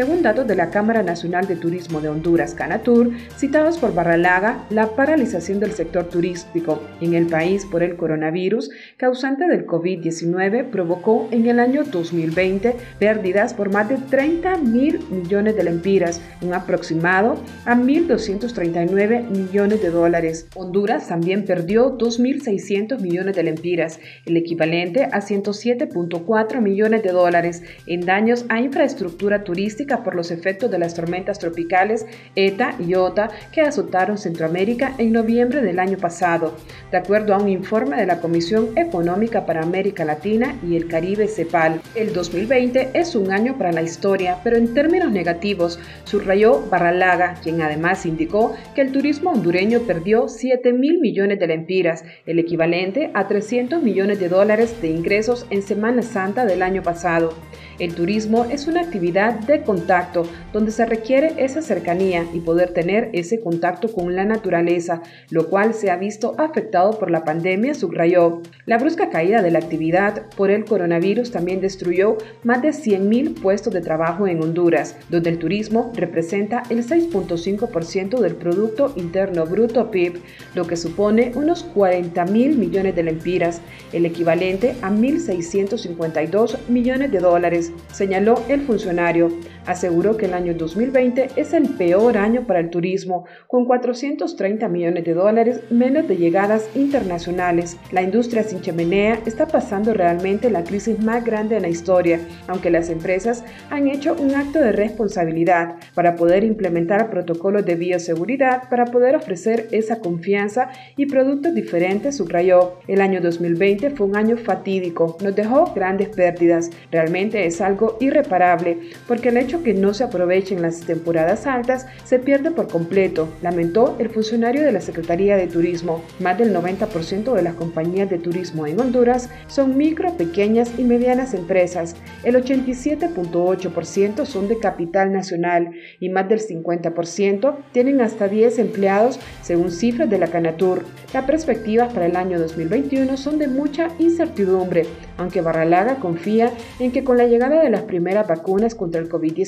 Según 0.00 0.23
datos 0.23 0.47
de 0.47 0.54
la 0.54 0.71
Cámara 0.71 1.02
Nacional 1.02 1.47
de 1.47 1.57
Turismo 1.57 2.00
de 2.00 2.09
Honduras, 2.09 2.54
Canatur, 2.54 3.11
citados 3.37 3.76
por 3.76 3.92
Barralaga, 3.95 4.64
la 4.71 4.97
paralización 4.97 5.61
del 5.61 5.73
sector 5.73 6.09
turístico 6.09 6.83
en 7.02 7.12
el 7.12 7.26
país 7.26 7.66
por 7.66 7.83
el 7.83 7.97
coronavirus 7.97 8.71
causante 8.97 9.47
del 9.47 9.66
COVID-19 9.66 10.71
provocó 10.71 11.28
en 11.33 11.47
el 11.49 11.61
año 11.61 11.85
2020 11.85 12.76
pérdidas 12.99 13.52
por 13.52 13.71
más 13.71 13.90
de 13.90 13.99
30 13.99 14.57
mil 14.57 15.00
millones 15.11 15.54
de 15.54 15.64
lempiras, 15.64 16.23
un 16.40 16.54
aproximado 16.54 17.37
a 17.66 17.75
1.239 17.75 19.28
millones 19.28 19.83
de 19.83 19.90
dólares. 19.90 20.49
Honduras 20.54 21.09
también 21.09 21.45
perdió 21.45 21.99
2.600 21.99 23.00
millones 23.00 23.37
de 23.37 23.42
lempiras, 23.42 24.00
el 24.25 24.38
equivalente 24.38 25.04
a 25.04 25.21
107.4 25.21 26.62
millones 26.62 27.02
de 27.02 27.12
dólares 27.12 27.62
en 27.87 28.00
daños 28.07 28.47
a 28.49 28.62
infraestructura 28.62 29.45
turística 29.45 29.90
por 29.99 30.15
los 30.15 30.31
efectos 30.31 30.71
de 30.71 30.79
las 30.79 30.95
tormentas 30.95 31.39
tropicales 31.39 32.07
ETA 32.35 32.75
y 32.79 32.95
OTA 32.95 33.31
que 33.53 33.61
azotaron 33.61 34.19
Centroamérica 34.19 34.95
en 34.99 35.13
noviembre 35.13 35.61
del 35.61 35.79
año 35.79 35.99
pasado, 35.99 36.57
de 36.91 36.97
acuerdo 36.97 37.35
a 37.35 37.39
un 37.39 37.49
informe 37.49 37.97
de 37.97 38.07
la 38.07 38.21
Comisión 38.21 38.71
Económica 38.77 39.47
para 39.47 39.63
América 39.63 40.05
Latina 40.05 40.57
y 40.67 40.77
el 40.77 40.89
Caribe 40.89 41.29
CEPAL. 41.29 41.81
El 41.95 42.13
2020 42.13 42.91
es 42.95 43.15
un 43.15 43.33
año 43.33 43.59
para 43.59 43.73
la 43.73 43.83
historia, 43.83 44.39
pero 44.43 44.57
en 44.57 44.73
términos 44.75 45.13
negativos, 45.13 45.79
subrayó 46.05 46.61
Barralaga, 46.71 47.35
quien 47.43 47.61
además 47.63 48.07
indicó 48.07 48.55
que 48.75 48.83
el 48.83 48.93
turismo 48.93 49.31
hondureño 49.31 49.81
perdió 49.81 50.29
7 50.29 50.73
mil 50.73 50.99
millones 51.01 51.39
de 51.39 51.47
lempiras, 51.47 52.05
el 52.27 52.39
equivalente 52.39 53.11
a 53.15 53.29
300 53.29 53.83
millones 53.83 54.21
de 54.21 54.29
dólares 54.29 54.81
de 54.81 54.89
ingresos 54.89 55.47
en 55.51 55.63
Semana 55.63 56.03
Santa 56.03 56.45
del 56.45 56.63
año 56.63 56.83
pasado. 56.83 57.35
El 57.81 57.95
turismo 57.95 58.45
es 58.51 58.67
una 58.67 58.83
actividad 58.83 59.41
de 59.41 59.63
contacto 59.63 60.25
donde 60.53 60.71
se 60.71 60.85
requiere 60.85 61.33
esa 61.39 61.63
cercanía 61.63 62.27
y 62.35 62.41
poder 62.41 62.75
tener 62.75 63.09
ese 63.15 63.41
contacto 63.41 63.91
con 63.91 64.15
la 64.15 64.27
naturaleza, 64.27 65.01
lo 65.31 65.49
cual 65.49 65.73
se 65.73 65.91
ha 65.91 65.97
visto 65.97 66.35
afectado 66.37 66.99
por 66.99 67.11
la 67.11 67.25
pandemia, 67.25 67.73
subrayó. 67.73 68.43
La 68.67 68.77
brusca 68.77 69.09
caída 69.09 69.41
de 69.41 69.51
la 69.51 69.61
actividad 69.61 70.27
por 70.37 70.51
el 70.51 70.67
coronavirus 70.67 71.31
también 71.31 71.63
destruyó 71.63 72.19
más 72.45 72.61
de 72.61 72.69
100.000 72.69 73.41
puestos 73.41 73.73
de 73.73 73.81
trabajo 73.81 74.27
en 74.27 74.43
Honduras, 74.43 74.97
donde 75.09 75.31
el 75.31 75.39
turismo 75.39 75.91
representa 75.97 76.63
el 76.69 76.87
6.5% 76.87 78.21
del 78.21 78.35
Producto 78.35 78.93
Interno 78.97 79.47
Bruto 79.47 79.91
PIB, 79.91 80.21
lo 80.55 80.67
que 80.67 80.77
supone 80.77 81.33
unos 81.35 81.63
40 81.63 82.27
mil 82.27 82.59
millones 82.59 82.95
de 82.95 83.05
lempiras, 83.05 83.63
el 83.95 84.05
equivalente 84.05 84.75
a 84.83 84.91
1.652 84.91 86.59
millones 86.69 87.11
de 87.11 87.21
dólares 87.21 87.70
señaló 87.93 88.43
el 88.49 88.62
funcionario. 88.62 89.31
Aseguró 89.71 90.17
que 90.17 90.27
el 90.27 90.35
año 90.35 90.53
2020 90.53 91.29
es 91.37 91.53
el 91.53 91.69
peor 91.69 92.19
año 92.19 92.45
para 92.45 92.59
el 92.59 92.71
turismo, 92.71 93.27
con 93.47 93.67
430 93.67 94.67
millones 94.67 95.05
de 95.05 95.15
dólares 95.15 95.61
menos 95.71 96.09
de 96.09 96.17
llegadas 96.17 96.69
internacionales. 96.75 97.77
La 97.93 98.03
industria 98.03 98.43
sin 98.43 98.62
chimenea 98.62 99.21
está 99.27 99.47
pasando 99.47 99.95
realmente 99.95 100.50
la 100.50 100.65
crisis 100.65 100.99
más 100.99 101.25
grande 101.25 101.55
en 101.55 101.62
la 101.62 101.69
historia, 101.69 102.19
aunque 102.49 102.69
las 102.69 102.91
empresas 102.91 103.45
han 103.71 103.87
hecho 103.87 104.17
un 104.19 104.35
acto 104.35 104.59
de 104.59 104.73
responsabilidad 104.73 105.77
para 105.95 106.17
poder 106.17 106.43
implementar 106.43 107.09
protocolos 107.09 107.65
de 107.65 107.77
bioseguridad 107.77 108.69
para 108.71 108.87
poder 108.87 109.15
ofrecer 109.15 109.69
esa 109.71 110.00
confianza 110.00 110.71
y 110.97 111.07
productos 111.07 111.55
diferentes, 111.55 112.17
subrayó. 112.17 112.81
El 112.89 113.00
año 113.00 113.21
2020 113.21 113.91
fue 113.91 114.09
un 114.09 114.17
año 114.17 114.37
fatídico, 114.37 115.17
nos 115.23 115.37
dejó 115.37 115.73
grandes 115.73 116.09
pérdidas. 116.09 116.71
Realmente 116.91 117.47
es 117.47 117.61
algo 117.61 117.99
irreparable, 118.00 118.77
porque 119.07 119.29
el 119.29 119.37
hecho 119.37 119.60
que 119.62 119.75
no 119.75 119.95
se 119.95 120.04
aprovechen 120.04 120.63
las 120.63 120.80
temporadas 120.80 121.47
altas 121.47 121.87
se 122.04 122.19
pierde 122.19 122.50
por 122.50 122.69
completo, 122.69 123.28
lamentó 123.43 123.97
el 123.99 124.11
funcionario 124.11 124.63
de 124.63 124.73
la 124.73 124.80
Secretaría 124.80 125.37
de 125.37 125.47
Turismo. 125.47 126.02
Más 126.19 126.39
del 126.39 126.54
90% 126.54 127.35
de 127.35 127.43
las 127.43 127.54
compañías 127.54 128.11
de 128.11 128.19
turismo 128.19 128.67
en 128.67 128.80
Honduras 128.80 129.30
son 129.49 129.76
micro, 129.76 130.17
pequeñas 130.17 130.73
y 130.78 130.85
medianas 130.85 131.35
empresas. 131.35 131.97
El 132.23 132.37
87.8% 132.37 134.25
son 134.26 134.49
de 134.49 134.58
capital 134.58 135.13
nacional 135.13 135.71
y 135.99 136.08
más 136.08 136.28
del 136.28 136.41
50% 136.41 137.56
tienen 137.73 138.00
hasta 138.00 138.28
10 138.28 138.58
empleados 138.58 139.19
según 139.43 139.71
cifras 139.71 140.08
de 140.08 140.19
la 140.19 140.28
Canatur. 140.28 140.85
Las 141.13 141.25
perspectivas 141.25 141.93
para 141.93 142.06
el 142.06 142.17
año 142.17 142.39
2021 142.39 143.17
son 143.17 143.39
de 143.39 143.49
mucha 143.49 143.89
incertidumbre, 143.99 144.87
aunque 145.17 145.41
Barralaga 145.41 145.97
confía 145.97 146.52
en 146.78 146.93
que 146.93 147.04
con 147.04 147.17
la 147.17 147.26
llegada 147.26 147.63
de 147.63 147.71
las 147.71 147.82
primeras 147.82 148.28
vacunas 148.28 148.75
contra 148.75 149.00
el 149.00 149.08
COVID-19 149.08 149.40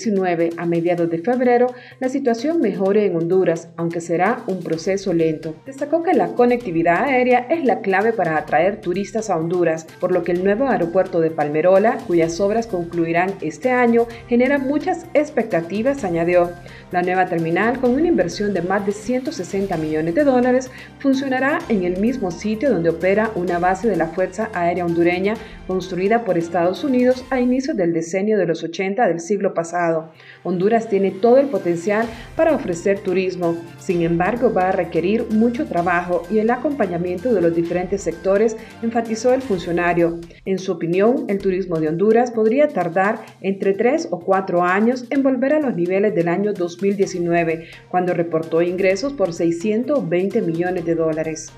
a 0.57 0.66
mediados 0.66 1.11
de 1.11 1.18
febrero, 1.18 1.66
la 2.00 2.09
situación 2.09 2.61
mejore 2.61 3.07
en 3.07 3.16
Honduras, 3.16 3.68
aunque 3.76 4.00
será 4.00 4.42
un 4.46 4.62
proceso 4.62 5.12
lento. 5.12 5.55
Destacó 5.66 6.02
que 6.02 6.14
la 6.14 6.28
conectividad 6.28 7.05
aérea 7.05 7.46
es 7.50 7.64
la 7.64 7.81
clave 7.81 8.12
para 8.12 8.37
atraer 8.37 8.81
turistas 8.81 9.28
a 9.28 9.37
Honduras, 9.37 9.87
por 10.00 10.12
lo 10.12 10.24
que 10.24 10.33
el 10.33 10.44
nuevo 10.44 10.68
aeropuerto 10.68 11.20
de 11.20 11.31
Palmerola, 11.31 11.98
cuyas 12.07 12.40
obras 12.40 12.66
concluirán 12.66 13.35
este 13.42 13.70
año, 13.70 14.07
genera 14.28 14.59
muchas 14.59 15.07
expectativas, 15.14 16.05
añadió. 16.05 16.50
La 16.90 17.02
nueva 17.02 17.26
terminal, 17.26 17.78
con 17.78 17.92
una 17.92 18.09
inversión 18.09 18.52
de 18.52 18.62
más 18.62 18.85
de 18.85 18.92
160 18.92 19.76
millones 19.76 20.14
de 20.14 20.24
dólares, 20.24 20.70
funcionará 20.98 21.59
en 21.68 21.85
el 21.85 21.98
mismo 21.98 22.31
sitio 22.31 22.70
donde 22.70 22.90
opera 22.90 23.31
una 23.35 23.59
base 23.59 23.88
de 23.88 23.96
la 23.96 24.09
Fuerza 24.09 24.50
Aérea 24.52 24.85
Hondureña 24.85 25.35
construida 25.66 26.24
por 26.24 26.37
Estados 26.37 26.85
Unidos 26.85 27.24
a 27.31 27.40
inicios 27.40 27.76
del 27.76 27.92
decenio 27.92 28.38
de 28.38 28.46
los 28.46 28.62
80 28.62 29.09
del 29.09 29.20
siglo 29.20 29.55
pasado. 29.55 29.81
Honduras 30.44 30.88
tiene 30.88 31.10
todo 31.10 31.38
el 31.38 31.46
potencial 31.46 32.06
para 32.36 32.54
ofrecer 32.54 33.00
turismo, 33.00 33.56
sin 33.78 34.02
embargo 34.02 34.52
va 34.52 34.68
a 34.68 34.72
requerir 34.72 35.26
mucho 35.30 35.66
trabajo 35.66 36.22
y 36.30 36.38
el 36.38 36.50
acompañamiento 36.50 37.32
de 37.32 37.40
los 37.40 37.54
diferentes 37.54 38.02
sectores, 38.02 38.56
enfatizó 38.82 39.32
el 39.32 39.42
funcionario. 39.42 40.18
En 40.44 40.58
su 40.58 40.72
opinión, 40.72 41.24
el 41.28 41.38
turismo 41.38 41.80
de 41.80 41.88
Honduras 41.88 42.30
podría 42.30 42.68
tardar 42.68 43.20
entre 43.40 43.72
3 43.72 44.08
o 44.10 44.20
4 44.20 44.62
años 44.62 45.06
en 45.10 45.22
volver 45.22 45.54
a 45.54 45.60
los 45.60 45.74
niveles 45.74 46.14
del 46.14 46.28
año 46.28 46.52
2000 46.52 46.82
2019, 46.82 47.68
cuando 47.88 48.14
reportó 48.14 48.62
ingresos 48.62 49.12
por 49.12 49.32
620 49.32 50.42
millones 50.42 50.84
de 50.84 50.94
dólares. 50.94 51.52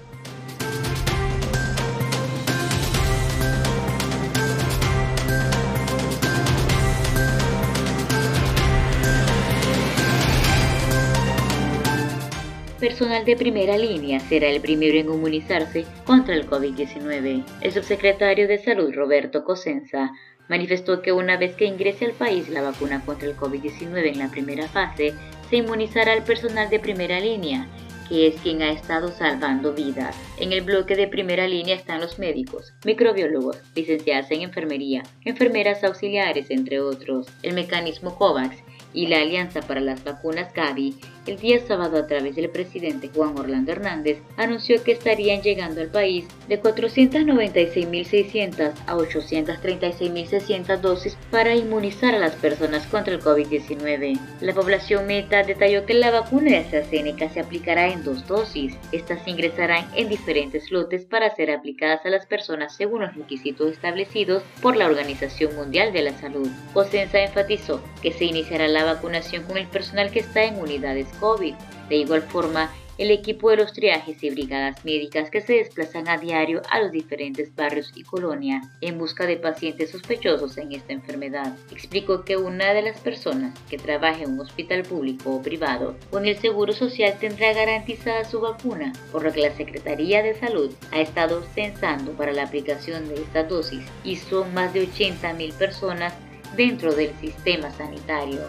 Personal 12.85 13.25
de 13.25 13.35
primera 13.35 13.79
línea 13.79 14.21
será 14.21 14.47
el 14.49 14.61
primero 14.61 14.99
en 14.99 15.07
inmunizarse 15.07 15.87
contra 16.05 16.35
el 16.35 16.47
COVID-19. 16.47 17.43
El 17.63 17.73
subsecretario 17.73 18.47
de 18.47 18.59
Salud 18.59 18.93
Roberto 18.95 19.43
Cosenza 19.43 20.13
Manifestó 20.51 21.01
que 21.01 21.11
una 21.13 21.39
vez 21.39 21.55
que 21.55 21.65
ingrese 21.65 22.05
al 22.05 22.13
país 22.13 22.51
la 22.51 22.61
vacuna 22.61 23.03
contra 23.07 23.27
el 23.27 23.37
COVID-19 23.39 24.13
en 24.13 24.19
la 24.19 24.31
primera 24.31 24.69
fase, 24.69 25.15
se 25.49 25.57
inmunizará 25.57 26.13
al 26.13 26.25
personal 26.25 26.69
de 26.69 26.79
primera 26.79 27.19
línea, 27.19 27.67
que 28.11 28.27
es 28.27 28.35
quien 28.43 28.61
ha 28.61 28.71
estado 28.71 29.11
salvando 29.11 29.73
vidas. 29.73 30.15
En 30.39 30.53
el 30.53 30.61
bloque 30.61 30.97
de 30.97 31.09
primera 31.09 31.49
línea 31.49 31.75
están 31.75 32.03
los 32.03 32.19
médicos, 32.19 32.75
microbiólogos, 32.85 33.57
licenciados 33.75 34.31
en 34.31 34.43
enfermería, 34.43 35.03
enfermeras 35.25 35.83
auxiliares, 35.83 36.51
entre 36.51 36.81
otros. 36.81 37.29
El 37.43 37.55
mecanismo 37.55 38.15
COVAX 38.19 38.64
y 38.95 39.09
la 39.09 39.21
Alianza 39.21 39.61
para 39.61 39.81
las 39.81 40.03
Vacunas 40.05 40.55
Gavi, 40.55 40.95
el 41.27 41.39
día 41.39 41.59
sábado 41.67 41.99
a 41.99 42.07
través 42.07 42.37
del 42.37 42.51
presidente 42.51 43.11
Juan 43.15 43.39
Orlando 43.39 43.73
Hernández, 43.73 44.19
anunció 44.37 44.83
que 44.83 44.93
estarían 44.93 45.43
llegando 45.43 45.81
al 45.81 45.89
país 45.89 46.27
de 46.49 46.63
496.600 46.63 48.73
a 48.87 48.97
836.600 48.97 50.81
dosis 50.81 51.17
para 51.31 51.55
inmunizar 51.55 52.15
a 52.15 52.19
las 52.19 52.35
personas 52.37 52.87
contra 52.87 53.15
el 53.15 53.21
COVID-19. 53.21 54.19
La 54.41 54.55
población 54.55 55.07
meta 55.07 55.43
detalló 55.43 55.85
que 55.87 55.95
la 55.95 56.11
vacuna 56.11 56.51
de 56.51 56.59
AstraZeneca 56.59 57.31
se 57.31 57.41
aplicará 57.41 57.89
en 57.89 58.05
dos 58.05 58.27
dosis. 58.27 58.77
Estas 58.93 59.27
ingresarán 59.27 59.87
en 59.97 60.09
diferentes 60.09 60.71
lotes 60.71 61.07
para 61.07 61.35
ser 61.35 61.51
aplicadas 61.51 62.05
a 62.05 62.11
las 62.11 62.27
personas 62.27 62.77
según 62.77 63.01
los 63.01 63.15
requisitos 63.15 63.73
establecidos 63.73 64.43
por 64.61 64.77
la 64.77 64.87
Organización 64.87 65.57
Mundial 65.57 65.93
de 65.93 66.03
la 66.03 66.13
Salud. 66.19 66.49
Cosenza 66.73 67.21
enfatizó 67.21 67.83
que 68.05 68.13
se 68.13 68.27
iniciará 68.27 68.69
la 68.69 68.85
vacunación 68.85 69.45
con 69.45 69.57
el 69.57 69.67
personal 69.67 70.11
que 70.11 70.21
está 70.21 70.45
en 70.45 70.61
unidades 70.61 71.09
COVID. 71.19 71.55
De 71.89 71.97
igual 71.97 72.23
forma, 72.23 72.71
el 72.99 73.11
equipo 73.11 73.51
de 73.51 73.57
los 73.57 73.73
triajes 73.73 74.23
y 74.23 74.31
brigadas 74.31 74.85
médicas 74.85 75.31
que 75.31 75.41
se 75.41 75.55
desplazan 75.55 76.07
a 76.09 76.19
diario 76.19 76.63
a 76.71 76.81
los 76.81 76.93
diferentes 76.93 77.55
barrios 77.57 77.91
y 77.97 78.05
colonias 78.05 78.67
en 78.83 78.99
busca 78.99 79.27
de 79.27 79.37
pacientes 79.37 79.91
sospechosos 79.91 80.59
en 80.59 80.73
esta 80.73 80.93
enfermedad. 80.93 81.57
Explicó 81.73 82.25
que 82.25 82.37
una 82.37 82.73
de 82.73 82.83
las 82.83 83.01
personas 83.01 83.59
que 83.69 83.79
trabaja 83.79 84.23
en 84.23 84.35
un 84.35 84.41
hospital 84.41 84.83
público 84.83 85.31
o 85.31 85.43
privado 85.43 85.97
con 86.11 86.27
el 86.27 86.37
Seguro 86.37 86.73
Social 86.73 87.17
tendrá 87.19 87.53
garantizada 87.53 88.25
su 88.25 88.41
vacuna, 88.41 88.93
por 89.11 89.25
lo 89.25 89.33
que 89.33 89.41
la 89.41 89.57
Secretaría 89.57 90.23
de 90.23 90.35
Salud 90.35 90.73
ha 90.93 91.01
estado 91.01 91.43
censando 91.55 92.13
para 92.13 92.33
la 92.33 92.45
aplicación 92.45 93.09
de 93.09 93.15
esta 93.15 93.45
dosis 93.45 93.83
y 94.05 94.17
son 94.17 94.53
más 94.55 94.73
de 94.75 94.83
80 94.83 95.33
mil 95.33 95.53
personas 95.55 96.15
dentro 96.55 96.95
del 96.95 97.13
sistema 97.21 97.71
sanitario. 97.71 98.41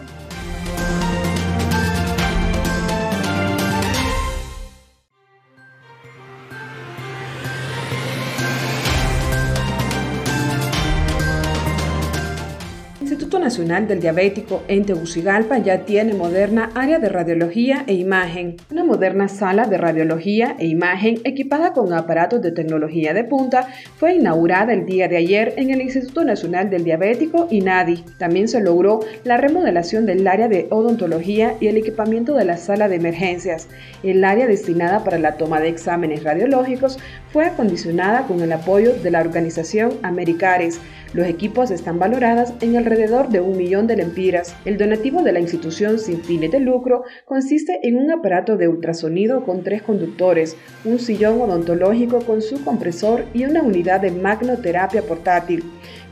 Nacional 13.46 13.86
del 13.86 14.00
Diabético 14.00 14.64
en 14.66 14.84
Tegucigalpa 14.84 15.58
ya 15.58 15.84
tiene 15.84 16.14
moderna 16.14 16.70
área 16.74 16.98
de 16.98 17.08
radiología 17.08 17.84
e 17.86 17.94
imagen, 17.94 18.56
una 18.72 18.82
moderna 18.82 19.28
sala 19.28 19.66
de 19.68 19.78
radiología 19.78 20.56
e 20.58 20.66
imagen 20.66 21.20
equipada 21.22 21.72
con 21.72 21.92
aparatos 21.92 22.42
de 22.42 22.50
tecnología 22.50 23.14
de 23.14 23.22
punta 23.22 23.68
fue 23.98 24.16
inaugurada 24.16 24.72
el 24.72 24.84
día 24.84 25.06
de 25.06 25.18
ayer 25.18 25.54
en 25.58 25.70
el 25.70 25.80
Instituto 25.80 26.24
Nacional 26.24 26.70
del 26.70 26.82
Diabético 26.82 27.46
INADI. 27.48 28.04
También 28.18 28.48
se 28.48 28.60
logró 28.60 28.98
la 29.22 29.36
remodelación 29.36 30.06
del 30.06 30.26
área 30.26 30.48
de 30.48 30.66
odontología 30.70 31.54
y 31.60 31.68
el 31.68 31.76
equipamiento 31.76 32.34
de 32.34 32.46
la 32.46 32.56
sala 32.56 32.88
de 32.88 32.96
emergencias. 32.96 33.68
El 34.02 34.24
área 34.24 34.48
destinada 34.48 35.04
para 35.04 35.20
la 35.20 35.36
toma 35.36 35.60
de 35.60 35.68
exámenes 35.68 36.24
radiológicos 36.24 36.98
fue 37.32 37.44
acondicionada 37.44 38.26
con 38.26 38.40
el 38.40 38.50
apoyo 38.50 38.92
de 38.94 39.12
la 39.12 39.20
organización 39.20 39.92
Americares. 40.02 40.80
Los 41.16 41.28
equipos 41.28 41.70
están 41.70 41.98
valorados 41.98 42.52
en 42.60 42.76
alrededor 42.76 43.30
de 43.30 43.40
un 43.40 43.56
millón 43.56 43.86
de 43.86 43.96
lempiras. 43.96 44.54
El 44.66 44.76
donativo 44.76 45.22
de 45.22 45.32
la 45.32 45.40
institución 45.40 45.98
sin 45.98 46.20
fines 46.20 46.50
de 46.50 46.60
lucro 46.60 47.04
consiste 47.24 47.80
en 47.84 47.96
un 47.96 48.10
aparato 48.10 48.58
de 48.58 48.68
ultrasonido 48.68 49.42
con 49.42 49.62
tres 49.62 49.80
conductores, 49.80 50.58
un 50.84 50.98
sillón 50.98 51.40
odontológico 51.40 52.18
con 52.20 52.42
su 52.42 52.62
compresor 52.62 53.24
y 53.32 53.46
una 53.46 53.62
unidad 53.62 54.02
de 54.02 54.10
magnoterapia 54.10 55.00
portátil. 55.00 55.64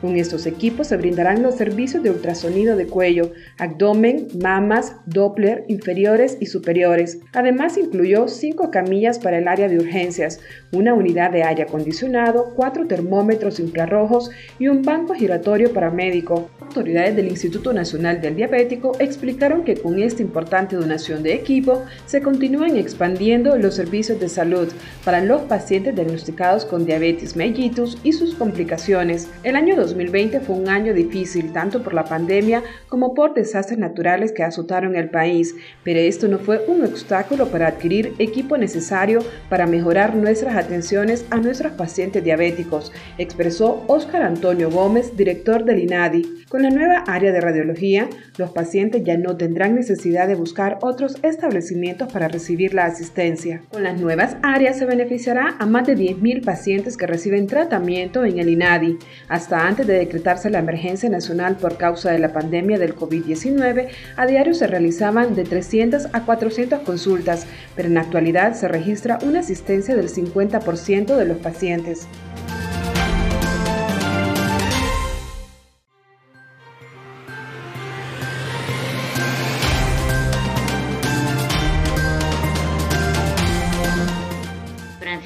Con 0.05 0.17
estos 0.17 0.45
equipos 0.45 0.89
se 0.89 0.99
brindarán 0.99 1.43
los 1.43 1.55
servicios 1.55 2.03
de 2.03 2.11
ultrasonido 2.11 2.77
de 2.77 2.87
cuello, 2.87 3.33
abdomen, 3.57 4.29
mamas, 4.39 4.97
Doppler 5.07 5.65
inferiores 5.69 6.37
y 6.41 6.45
superiores. 6.45 7.21
Además 7.33 7.79
incluyó 7.79 8.29
cinco 8.29 8.71
camillas 8.71 9.19
para 9.19 9.39
el 9.39 9.49
área 9.49 9.67
de 9.67 9.79
urgencias, 9.79 10.41
una 10.73 10.93
unidad 10.93 11.31
de 11.31 11.45
aire 11.45 11.63
acondicionado, 11.63 12.53
cuatro 12.55 12.87
termómetros 12.87 13.59
infrarrojos 13.61 14.31
y 14.59 14.69
un 14.69 14.83
banco 14.83 15.15
giratorio 15.15 15.73
paramédico. 15.73 16.51
Autoridades 16.61 17.17
del 17.17 17.29
Instituto 17.29 17.73
Nacional 17.73 18.21
del 18.21 18.37
Diabético 18.37 18.93
explicaron 18.99 19.65
que 19.65 19.77
con 19.77 19.99
esta 19.99 20.21
importante 20.21 20.77
donación 20.77 21.23
de 21.23 21.33
equipo 21.33 21.83
se 22.05 22.21
continúan 22.21 22.77
expandiendo 22.77 23.57
los 23.57 23.75
servicios 23.75 24.21
de 24.21 24.29
salud 24.29 24.69
para 25.03 25.25
los 25.25 25.41
pacientes 25.43 25.95
diagnosticados 25.95 26.67
con 26.67 26.85
diabetes 26.85 27.37
mellitus 27.37 27.97
y 28.05 28.13
sus 28.13 28.35
complicaciones. 28.35 29.29
El 29.45 29.57
año 29.57 29.75
2020 29.95 30.41
fue 30.41 30.57
un 30.57 30.69
año 30.69 30.93
difícil 30.93 31.53
tanto 31.53 31.83
por 31.83 31.95
la 31.95 32.05
pandemia 32.05 32.63
como 32.89 33.15
por 33.15 33.33
desastres 33.33 33.79
naturales 33.79 34.33
que 34.33 34.43
azotaron 34.43 34.97
el 34.97 35.09
país, 35.09 35.55
pero 35.85 36.01
esto 36.01 36.27
no 36.27 36.39
fue 36.39 36.65
un 36.67 36.85
obstáculo 36.85 37.49
para 37.49 37.69
adquirir 37.69 38.13
equipo 38.19 38.59
necesario 38.59 39.21
para 39.49 39.67
mejorar 39.67 40.17
nuestras 40.17 40.57
atenciones 40.57 41.25
a 41.31 41.37
nuestros 41.37 41.73
pacientes 41.73 42.25
diabéticos, 42.25 42.93
expresó 43.19 43.85
Óscar 43.87 44.23
Antonio 44.23 44.69
Gómez, 44.69 45.17
director 45.17 45.65
del 45.65 45.81
INADI. 45.81 46.45
Con 46.49 46.63
la 46.63 46.71
nueva 46.71 47.05
área 47.07 47.33
de 47.33 47.41
radiología, 47.41 48.09
los 48.37 48.51
pacientes 48.51 49.03
ya 49.05 49.17
no 49.17 49.37
tendrán 49.37 49.75
necesidad 49.75 50.29
de 50.29 50.35
buscar 50.35 50.79
otros 50.83 51.17
establecimientos 51.23 52.13
para 52.13 52.29
recibir 52.29 52.75
la 52.75 52.87
asistencia. 52.87 53.63
Con 53.71 53.83
las 53.83 54.01
nuevas 54.01 54.37
áreas 54.43 54.79
se 54.79 54.87
beneficiará 54.87 55.57
a 55.59 55.67
más 55.67 55.87
de 55.87 55.97
10.000 55.97 56.45
pacientes 56.45 56.97
que 56.97 57.07
reciben 57.07 57.47
tratamiento 57.47 58.25
en 58.25 58.39
el 58.39 58.49
INADI. 58.49 58.99
Hasta 59.29 59.67
antes 59.67 59.84
de 59.87 59.99
decretarse 59.99 60.51
la 60.51 60.59
emergencia 60.59 61.09
nacional 61.09 61.57
por 61.57 61.77
causa 61.77 62.11
de 62.11 62.19
la 62.19 62.33
pandemia 62.33 62.79
del 62.79 62.97
COVID-19, 62.97 63.89
a 64.17 64.27
diario 64.27 64.55
se 64.55 64.67
realizaban 64.67 65.35
de 65.35 65.45
300 65.45 66.09
a 66.13 66.25
400 66.25 66.81
consultas, 66.81 67.47
pero 67.77 67.89
en 67.89 67.95
la 67.95 68.01
actualidad 68.01 68.55
se 68.55 68.69
registra 68.69 69.19
una 69.25 69.41
asistencia 69.41 69.97
del 69.97 70.09
50% 70.09 71.17
de 71.17 71.25
los 71.25 71.39
pacientes. 71.39 72.09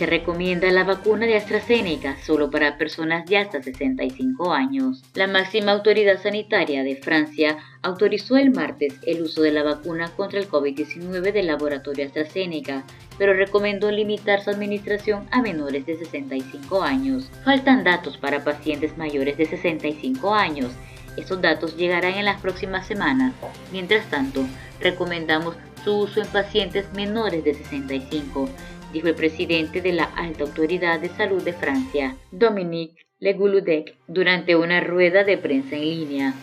Recomienda 0.09 0.71
la 0.71 0.85
vacuna 0.85 1.27
de 1.27 1.37
AstraZeneca 1.37 2.17
solo 2.25 2.51
para 2.51 2.79
personas 2.79 3.27
de 3.27 3.39
hasta 3.39 3.63
65 3.63 4.53
años. 4.53 5.03
La 5.15 5.27
máxima 5.27 5.73
autoridad 5.73 6.21
sanitaria 6.23 6.83
de 6.83 6.97
Francia 6.97 7.59
autorizó 7.83 8.37
el 8.37 8.51
martes 8.51 8.95
el 9.07 9.23
uso 9.23 9.43
de 9.43 9.53
la 9.53 9.63
vacuna 9.63 10.11
contra 10.17 10.39
el 10.39 10.49
COVID-19 10.49 11.33
del 11.33 11.47
laboratorio 11.47 12.07
AstraZeneca, 12.07 12.85
pero 13.19 13.35
recomendó 13.35 13.91
limitar 13.91 14.43
su 14.43 14.51
administración 14.51 15.27
a 15.31 15.43
menores 15.43 15.85
de 15.87 15.97
65 15.97 16.83
años. 16.83 17.31
Faltan 17.45 17.85
datos 17.85 18.17
para 18.17 18.45
pacientes 18.45 18.97
mayores 18.97 19.37
de 19.37 19.47
65 19.47 20.35
años. 20.35 20.73
Estos 21.17 21.43
datos 21.43 21.77
llegarán 21.77 22.15
en 22.15 22.25
las 22.25 22.41
próximas 22.41 22.87
semanas. 22.87 23.35
Mientras 23.73 24.09
tanto, 24.09 24.45
recomendamos 24.81 25.57
su 25.85 25.99
uso 25.99 26.21
en 26.21 26.29
pacientes 26.29 26.93
menores 26.93 27.45
de 27.45 27.55
65 27.55 28.49
dijo 28.93 29.09
el 29.09 29.15
presidente 29.15 29.81
de 29.81 29.93
la 29.93 30.05
Alta 30.05 30.45
Autoridad 30.45 31.01
de 31.01 31.09
Salud 31.09 31.43
de 31.43 31.53
Francia, 31.53 32.17
Dominique 32.31 33.07
Leguludec, 33.21 33.97
durante 34.07 34.55
una 34.55 34.81
rueda 34.81 35.25
de 35.25 35.39
prensa 35.39 35.77
en 35.77 35.83
línea. 35.83 36.35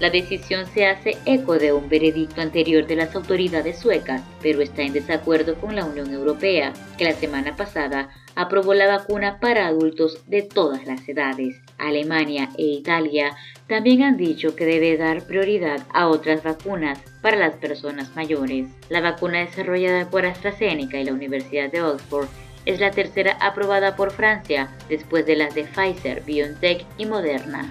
La 0.00 0.10
decisión 0.10 0.66
se 0.66 0.86
hace 0.86 1.16
eco 1.24 1.58
de 1.58 1.72
un 1.72 1.88
veredicto 1.88 2.40
anterior 2.40 2.86
de 2.86 2.96
las 2.96 3.14
autoridades 3.14 3.78
suecas, 3.78 4.22
pero 4.42 4.60
está 4.60 4.82
en 4.82 4.92
desacuerdo 4.92 5.54
con 5.54 5.76
la 5.76 5.84
Unión 5.84 6.12
Europea, 6.12 6.72
que 6.98 7.04
la 7.04 7.12
semana 7.12 7.54
pasada 7.54 8.08
aprobó 8.34 8.74
la 8.74 8.88
vacuna 8.88 9.38
para 9.38 9.68
adultos 9.68 10.28
de 10.28 10.42
todas 10.42 10.84
las 10.86 11.08
edades. 11.08 11.60
Alemania 11.78 12.48
e 12.58 12.64
Italia 12.64 13.36
también 13.66 14.02
han 14.02 14.16
dicho 14.16 14.54
que 14.54 14.66
debe 14.66 14.96
dar 14.96 15.26
prioridad 15.26 15.80
a 15.92 16.08
otras 16.08 16.42
vacunas 16.42 16.98
para 17.22 17.36
las 17.36 17.54
personas 17.54 18.14
mayores. 18.14 18.68
La 18.90 19.00
vacuna 19.00 19.40
desarrollada 19.40 20.10
por 20.10 20.26
AstraZeneca 20.26 20.98
y 20.98 21.04
la 21.04 21.12
Universidad 21.12 21.70
de 21.70 21.82
Oxford 21.82 22.28
es 22.66 22.80
la 22.80 22.90
tercera 22.90 23.36
aprobada 23.40 23.96
por 23.96 24.10
Francia 24.10 24.70
después 24.88 25.26
de 25.26 25.36
las 25.36 25.54
de 25.54 25.64
Pfizer, 25.64 26.22
BioNTech 26.24 26.84
y 26.98 27.06
Moderna. 27.06 27.70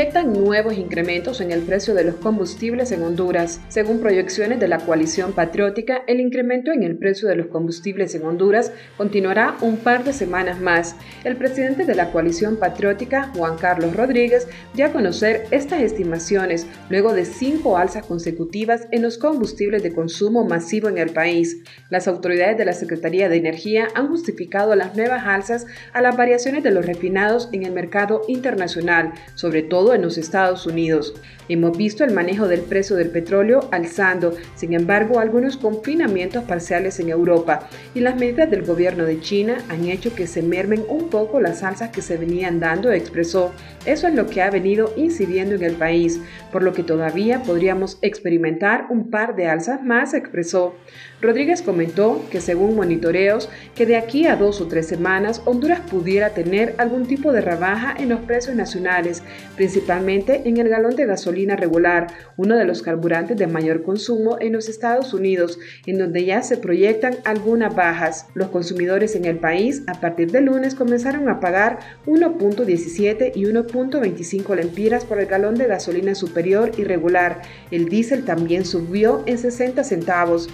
Proyectan 0.00 0.32
nuevos 0.32 0.78
incrementos 0.78 1.42
en 1.42 1.52
el 1.52 1.60
precio 1.60 1.92
de 1.92 2.04
los 2.04 2.14
combustibles 2.14 2.90
en 2.90 3.02
Honduras. 3.02 3.60
Según 3.68 4.00
proyecciones 4.00 4.58
de 4.58 4.66
la 4.66 4.78
coalición 4.78 5.34
patriótica, 5.34 6.04
el 6.06 6.20
incremento 6.20 6.72
en 6.72 6.84
el 6.84 6.96
precio 6.96 7.28
de 7.28 7.36
los 7.36 7.48
combustibles 7.48 8.14
en 8.14 8.24
Honduras 8.24 8.72
continuará 8.96 9.58
un 9.60 9.76
par 9.76 10.02
de 10.04 10.14
semanas 10.14 10.58
más. 10.58 10.96
El 11.22 11.36
presidente 11.36 11.84
de 11.84 11.94
la 11.94 12.12
coalición 12.12 12.56
patriótica, 12.56 13.30
Juan 13.36 13.58
Carlos 13.58 13.94
Rodríguez, 13.94 14.48
dio 14.72 14.86
a 14.86 14.92
conocer 14.92 15.44
estas 15.50 15.82
estimaciones 15.82 16.66
luego 16.88 17.12
de 17.12 17.26
cinco 17.26 17.76
alzas 17.76 18.06
consecutivas 18.06 18.88
en 18.92 19.02
los 19.02 19.18
combustibles 19.18 19.82
de 19.82 19.92
consumo 19.92 20.46
masivo 20.46 20.88
en 20.88 20.96
el 20.96 21.10
país. 21.10 21.58
Las 21.90 22.08
autoridades 22.08 22.56
de 22.56 22.64
la 22.64 22.72
Secretaría 22.72 23.28
de 23.28 23.36
Energía 23.36 23.88
han 23.94 24.08
justificado 24.08 24.74
las 24.76 24.96
nuevas 24.96 25.26
alzas 25.26 25.66
a 25.92 26.00
las 26.00 26.16
variaciones 26.16 26.62
de 26.62 26.70
los 26.70 26.86
refinados 26.86 27.50
en 27.52 27.64
el 27.64 27.72
mercado 27.72 28.22
internacional, 28.28 29.12
sobre 29.34 29.60
todo 29.60 29.89
en 29.94 30.02
los 30.02 30.18
Estados 30.18 30.66
Unidos. 30.66 31.14
Hemos 31.48 31.76
visto 31.76 32.04
el 32.04 32.12
manejo 32.12 32.46
del 32.46 32.60
precio 32.60 32.94
del 32.94 33.10
petróleo 33.10 33.68
alzando, 33.72 34.36
sin 34.54 34.72
embargo, 34.72 35.18
algunos 35.18 35.56
confinamientos 35.56 36.44
parciales 36.44 37.00
en 37.00 37.08
Europa 37.08 37.68
y 37.94 38.00
las 38.00 38.16
medidas 38.16 38.50
del 38.50 38.64
gobierno 38.64 39.04
de 39.04 39.20
China 39.20 39.58
han 39.68 39.86
hecho 39.86 40.14
que 40.14 40.28
se 40.28 40.42
mermen 40.42 40.84
un 40.88 41.08
poco 41.08 41.40
las 41.40 41.64
alzas 41.64 41.90
que 41.90 42.02
se 42.02 42.16
venían 42.16 42.60
dando, 42.60 42.92
expresó. 42.92 43.52
Eso 43.84 44.06
es 44.06 44.14
lo 44.14 44.28
que 44.28 44.42
ha 44.42 44.50
venido 44.50 44.92
incidiendo 44.96 45.56
en 45.56 45.64
el 45.64 45.74
país, 45.74 46.20
por 46.52 46.62
lo 46.62 46.72
que 46.72 46.84
todavía 46.84 47.42
podríamos 47.42 47.98
experimentar 48.02 48.86
un 48.90 49.10
par 49.10 49.34
de 49.34 49.48
alzas 49.48 49.82
más, 49.82 50.14
expresó. 50.14 50.74
Rodríguez 51.20 51.60
comentó 51.60 52.24
que 52.30 52.40
según 52.40 52.76
monitoreos, 52.76 53.50
que 53.74 53.84
de 53.84 53.96
aquí 53.96 54.26
a 54.26 54.36
dos 54.36 54.60
o 54.62 54.68
tres 54.68 54.86
semanas 54.86 55.42
Honduras 55.44 55.80
pudiera 55.80 56.30
tener 56.30 56.74
algún 56.78 57.06
tipo 57.06 57.30
de 57.32 57.42
rebaja 57.42 57.94
en 57.98 58.08
los 58.08 58.20
precios 58.20 58.56
nacionales, 58.56 59.22
principalmente 59.54 60.42
en 60.46 60.56
el 60.56 60.70
galón 60.70 60.96
de 60.96 61.04
gasolina 61.04 61.56
regular, 61.56 62.06
uno 62.38 62.56
de 62.56 62.64
los 62.64 62.82
carburantes 62.82 63.36
de 63.36 63.46
mayor 63.46 63.82
consumo 63.82 64.38
en 64.40 64.54
los 64.54 64.70
Estados 64.70 65.12
Unidos, 65.12 65.58
en 65.84 65.98
donde 65.98 66.24
ya 66.24 66.42
se 66.42 66.56
proyectan 66.56 67.16
algunas 67.24 67.74
bajas. 67.74 68.26
Los 68.34 68.48
consumidores 68.48 69.14
en 69.14 69.26
el 69.26 69.36
país 69.36 69.82
a 69.88 70.00
partir 70.00 70.30
de 70.30 70.40
lunes 70.40 70.74
comenzaron 70.74 71.28
a 71.28 71.38
pagar 71.38 71.80
1.17 72.06 73.32
y 73.34 73.44
1.25 73.44 74.56
lempiras 74.56 75.04
por 75.04 75.20
el 75.20 75.26
galón 75.26 75.56
de 75.56 75.66
gasolina 75.66 76.14
superior 76.14 76.72
y 76.78 76.84
regular. 76.84 77.42
El 77.70 77.90
diésel 77.90 78.24
también 78.24 78.64
subió 78.64 79.22
en 79.26 79.36
60 79.36 79.84
centavos. 79.84 80.48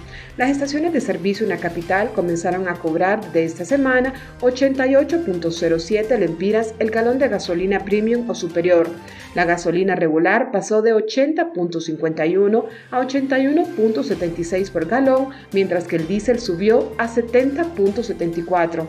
Estaciones 0.57 0.95
de 0.95 1.03
servicio 1.03 1.45
en 1.45 1.51
la 1.51 1.59
capital 1.59 2.13
comenzaron 2.15 2.67
a 2.67 2.77
cobrar 2.77 3.33
de 3.33 3.45
esta 3.45 3.67
semana 3.67 4.15
88.07 4.41 6.19
lempiras 6.19 6.75
el 6.79 6.91
galón 6.91 7.19
de 7.19 7.29
gasolina 7.29 7.81
premium 7.81 8.29
o 8.31 8.35
superior. 8.35 8.89
La 9.35 9.45
gasolina 9.45 9.95
regular 9.95 10.51
pasó 10.53 10.81
de 10.81 10.95
80.51 10.95 12.65
a 12.91 13.01
81.76 13.01 14.71
por 14.71 14.87
galón, 14.87 15.29
mientras 15.53 15.85
que 15.85 15.97
el 15.97 16.09
diésel 16.09 16.41
subió 16.41 16.91
a 16.97 17.07
70.74. 17.07 18.87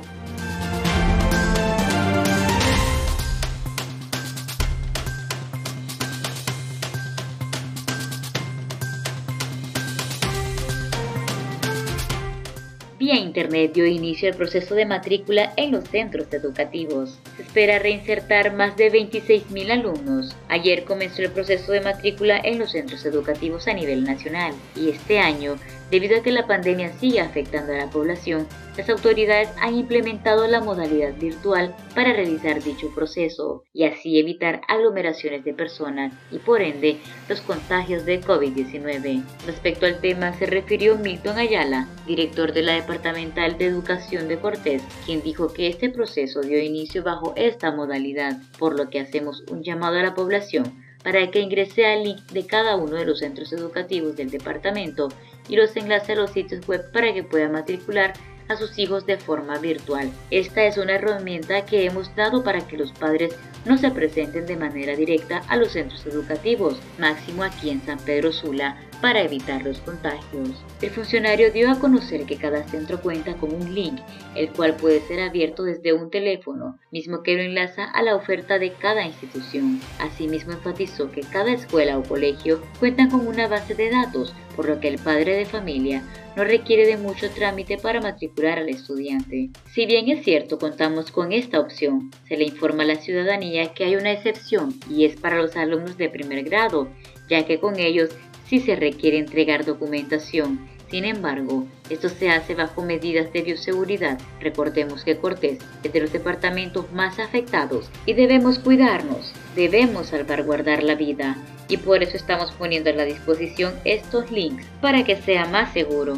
Vía 13.08 13.22
Internet 13.22 13.72
dio 13.72 13.86
inicio 13.86 14.28
al 14.28 14.36
proceso 14.36 14.76
de 14.76 14.86
matrícula 14.86 15.54
en 15.56 15.72
los 15.72 15.86
centros 15.86 16.28
educativos. 16.34 17.18
Se 17.38 17.44
espera 17.44 17.80
reinsertar 17.80 18.54
más 18.54 18.76
de 18.76 18.92
26.000 18.92 19.72
alumnos. 19.72 20.36
Ayer 20.50 20.84
comenzó 20.84 21.22
el 21.22 21.32
proceso 21.32 21.72
de 21.72 21.80
matrícula 21.80 22.38
en 22.44 22.60
los 22.60 22.72
centros 22.72 23.06
educativos 23.06 23.70
a 23.70 23.74
nivel 23.74 24.04
nacional 24.04 24.54
y 24.76 24.90
este 24.90 25.20
año 25.20 25.56
Debido 25.90 26.18
a 26.18 26.22
que 26.22 26.32
la 26.32 26.48
pandemia 26.48 26.92
sigue 27.00 27.22
afectando 27.22 27.72
a 27.72 27.78
la 27.78 27.90
población, 27.90 28.46
las 28.76 28.90
autoridades 28.90 29.50
han 29.62 29.74
implementado 29.74 30.46
la 30.46 30.60
modalidad 30.60 31.14
virtual 31.16 31.74
para 31.96 32.12
realizar 32.12 32.62
dicho 32.62 32.94
proceso 32.94 33.64
y 33.74 33.86
así 33.86 34.20
evitar 34.20 34.62
aglomeraciones 34.68 35.46
de 35.46 35.54
personas 35.54 36.14
y 36.30 36.40
por 36.40 36.62
ende 36.62 36.98
los 37.30 37.40
contagios 37.40 38.06
de 38.06 38.22
COVID-19. 38.22 39.24
Respecto 39.46 39.86
al 39.86 40.02
tema 40.02 40.34
se 40.34 40.46
refirió 40.46 40.98
Milton 40.98 41.38
Ayala, 41.38 41.88
director 42.06 42.52
de 42.52 42.64
la 42.64 42.74
Departamental 42.74 43.58
de 43.58 43.68
Educación 43.68 44.28
de 44.28 44.40
Cortés, 44.40 44.84
quien 45.06 45.22
dijo 45.24 45.54
que 45.54 45.68
este 45.68 45.90
proceso 45.90 46.42
dio 46.42 46.62
inicio 46.62 47.02
bajo 47.02 47.34
esta 47.38 47.72
modalidad, 47.72 48.42
por 48.60 48.78
lo 48.78 48.90
que 48.90 49.00
hacemos 49.00 49.44
un 49.50 49.64
llamado 49.64 49.98
a 49.98 50.04
la 50.04 50.16
población 50.16 50.86
para 51.04 51.32
que 51.32 51.40
ingrese 51.40 51.86
al 51.86 52.04
link 52.04 52.20
de 52.32 52.46
cada 52.46 52.76
uno 52.76 52.98
de 52.98 53.06
los 53.06 53.20
centros 53.20 53.54
educativos 53.54 54.18
del 54.18 54.30
departamento 54.30 55.08
y 55.48 55.56
los 55.56 55.76
enlace 55.76 56.14
a 56.14 56.16
los 56.16 56.32
sitios 56.32 56.68
web 56.68 56.92
para 56.92 57.14
que 57.14 57.24
pueda 57.24 57.50
matricular 57.50 58.14
a 58.48 58.56
sus 58.56 58.78
hijos 58.80 59.06
de 59.06 59.18
forma 59.18 59.58
virtual. 59.58 60.10
Esta 60.32 60.66
es 60.66 60.78
una 60.78 60.96
herramienta 60.96 61.66
que 61.66 61.86
hemos 61.86 62.16
dado 62.16 62.44
para 62.44 62.66
que 62.66 62.78
los 62.78 62.92
padres 62.94 63.36
no 63.66 63.78
se 63.78 63.92
presenten 63.92 64.46
de 64.46 64.56
manera 64.56 64.96
directa 64.96 65.42
a 65.50 65.58
los 65.58 65.74
centros 65.74 66.06
educativos, 66.06 66.80
máximo 66.98 67.44
aquí 67.44 67.70
en 67.70 67.82
San 67.86 68.00
Pedro 68.00 68.32
Sula, 68.32 68.78
para 69.02 69.22
evitar 69.22 69.64
los 69.64 69.80
contagios. 69.80 70.50
El 70.82 70.90
funcionario 70.90 71.52
dio 71.52 71.70
a 71.70 71.80
conocer 71.80 72.26
que 72.26 72.38
cada 72.38 72.68
centro 72.68 73.02
cuenta 73.02 73.36
con 73.36 73.54
un 73.54 73.74
link, 73.74 74.00
el 74.36 74.50
cual 74.52 74.76
puede 74.76 75.02
ser 75.02 75.22
abierto 75.22 75.64
desde 75.64 75.94
un 75.94 76.10
teléfono, 76.10 76.78
mismo 76.92 77.24
que 77.24 77.36
lo 77.36 77.42
enlaza 77.42 77.86
a 77.86 78.02
la 78.02 78.16
oferta 78.16 78.60
de 78.60 78.74
cada 78.74 79.06
institución. 79.06 79.80
Asimismo 80.00 80.54
enfatizó 80.54 81.12
que 81.12 81.22
cada 81.22 81.52
escuela 81.52 81.98
o 81.98 82.04
colegio 82.04 82.62
cuenta 82.80 83.08
con 83.10 83.28
una 83.28 83.48
base 83.48 83.76
de 83.76 83.90
datos, 83.90 84.34
por 84.56 84.68
lo 84.68 84.80
que 84.80 84.88
el 84.88 84.98
padre 84.98 85.36
de 85.36 85.46
familia 85.46 86.04
no 86.36 86.44
requiere 86.44 86.86
de 86.86 86.98
mucho 86.98 87.30
trámite 87.32 87.78
para 87.78 88.02
matricular 88.02 88.60
al 88.60 88.70
estudiante. 88.70 89.50
Si 89.74 89.86
bien 89.86 90.08
es 90.10 90.24
cierto 90.24 90.60
contamos 90.60 91.12
con 91.12 91.32
esta 91.32 91.60
opción, 91.60 92.12
se 92.28 92.38
le 92.38 92.46
informa 92.46 92.84
a 92.84 92.88
la 92.88 92.96
ciudadanía 92.96 93.74
que 93.74 93.86
hay 93.86 93.96
una 93.96 94.12
excepción 94.12 94.74
y 94.90 95.06
es 95.06 95.16
para 95.16 95.38
los 95.38 95.56
alumnos 95.56 95.98
de 95.98 96.10
primer 96.10 96.44
grado, 96.44 96.90
ya 97.28 97.46
que 97.46 97.60
con 97.60 97.80
ellos 97.80 98.10
si 98.50 98.60
se 98.60 98.76
requiere 98.76 99.18
entregar 99.18 99.66
documentación. 99.66 100.68
Sin 100.90 101.04
embargo, 101.04 101.66
esto 101.90 102.08
se 102.08 102.30
hace 102.30 102.56
bajo 102.56 102.82
medidas 102.82 103.34
de 103.34 103.42
bioseguridad. 103.42 104.20
Recordemos 104.40 105.04
que 105.04 105.18
Cortés 105.18 105.60
es 105.84 105.92
de 105.92 106.00
los 106.00 106.14
departamentos 106.14 106.92
más 106.94 107.20
afectados 107.20 107.90
y 108.06 108.14
debemos 108.14 108.60
cuidarnos, 108.60 109.34
debemos 109.56 110.08
salvaguardar 110.08 110.84
la 110.84 110.96
vida 110.96 111.36
y 111.68 111.78
por 111.78 112.04
eso 112.04 112.16
estamos 112.16 112.52
poniendo 112.54 112.90
a 112.90 112.94
la 112.94 113.04
disposición 113.04 113.74
estos 113.84 114.32
links 114.32 114.66
para 114.80 115.04
que 115.04 115.18
sea 115.18 115.46
más 115.46 115.74
seguro. 115.74 116.18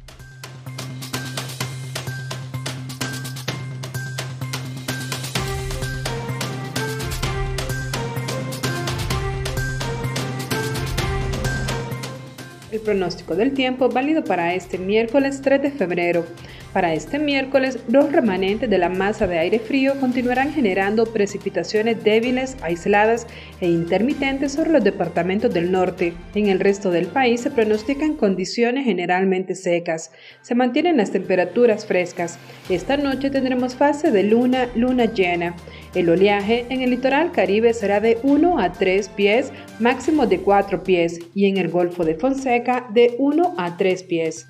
Pronóstico 12.91 13.37
del 13.37 13.53
tiempo 13.53 13.87
válido 13.87 14.21
para 14.21 14.53
este 14.53 14.77
miércoles 14.77 15.41
3 15.41 15.61
de 15.61 15.71
febrero. 15.71 16.25
Para 16.73 16.93
este 16.93 17.19
miércoles, 17.19 17.79
los 17.89 18.11
remanentes 18.11 18.69
de 18.69 18.77
la 18.77 18.87
masa 18.87 19.27
de 19.27 19.39
aire 19.39 19.59
frío 19.59 19.99
continuarán 19.99 20.53
generando 20.53 21.05
precipitaciones 21.05 22.01
débiles, 22.01 22.55
aisladas 22.61 23.27
e 23.59 23.67
intermitentes 23.67 24.53
sobre 24.53 24.71
los 24.71 24.83
departamentos 24.83 25.53
del 25.53 25.69
norte. 25.69 26.13
En 26.33 26.47
el 26.47 26.61
resto 26.61 26.89
del 26.89 27.07
país 27.07 27.41
se 27.41 27.51
pronostican 27.51 28.15
condiciones 28.15 28.85
generalmente 28.85 29.55
secas. 29.55 30.11
Se 30.41 30.55
mantienen 30.55 30.95
las 30.95 31.11
temperaturas 31.11 31.85
frescas. 31.85 32.39
Esta 32.69 32.95
noche 32.95 33.29
tendremos 33.29 33.75
fase 33.75 34.11
de 34.11 34.23
luna, 34.23 34.67
luna 34.75 35.05
llena. 35.05 35.55
El 35.93 36.09
oleaje 36.09 36.65
en 36.69 36.81
el 36.81 36.91
litoral 36.91 37.33
caribe 37.33 37.73
será 37.73 37.99
de 37.99 38.17
1 38.23 38.59
a 38.59 38.71
3 38.71 39.09
pies, 39.09 39.51
máximo 39.79 40.25
de 40.25 40.39
4 40.39 40.83
pies, 40.83 41.19
y 41.35 41.47
en 41.47 41.57
el 41.57 41.67
Golfo 41.67 42.05
de 42.05 42.15
Fonseca 42.15 42.80
de 42.89 43.15
1 43.17 43.55
a 43.57 43.77
3 43.77 44.03
pies. 44.03 44.47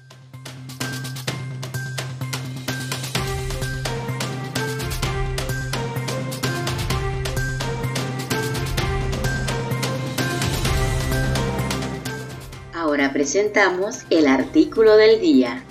Ahora 12.74 13.13
presentamos 13.13 14.06
el 14.10 14.28
artículo 14.28 14.98
del 14.98 15.22
día. 15.22 15.63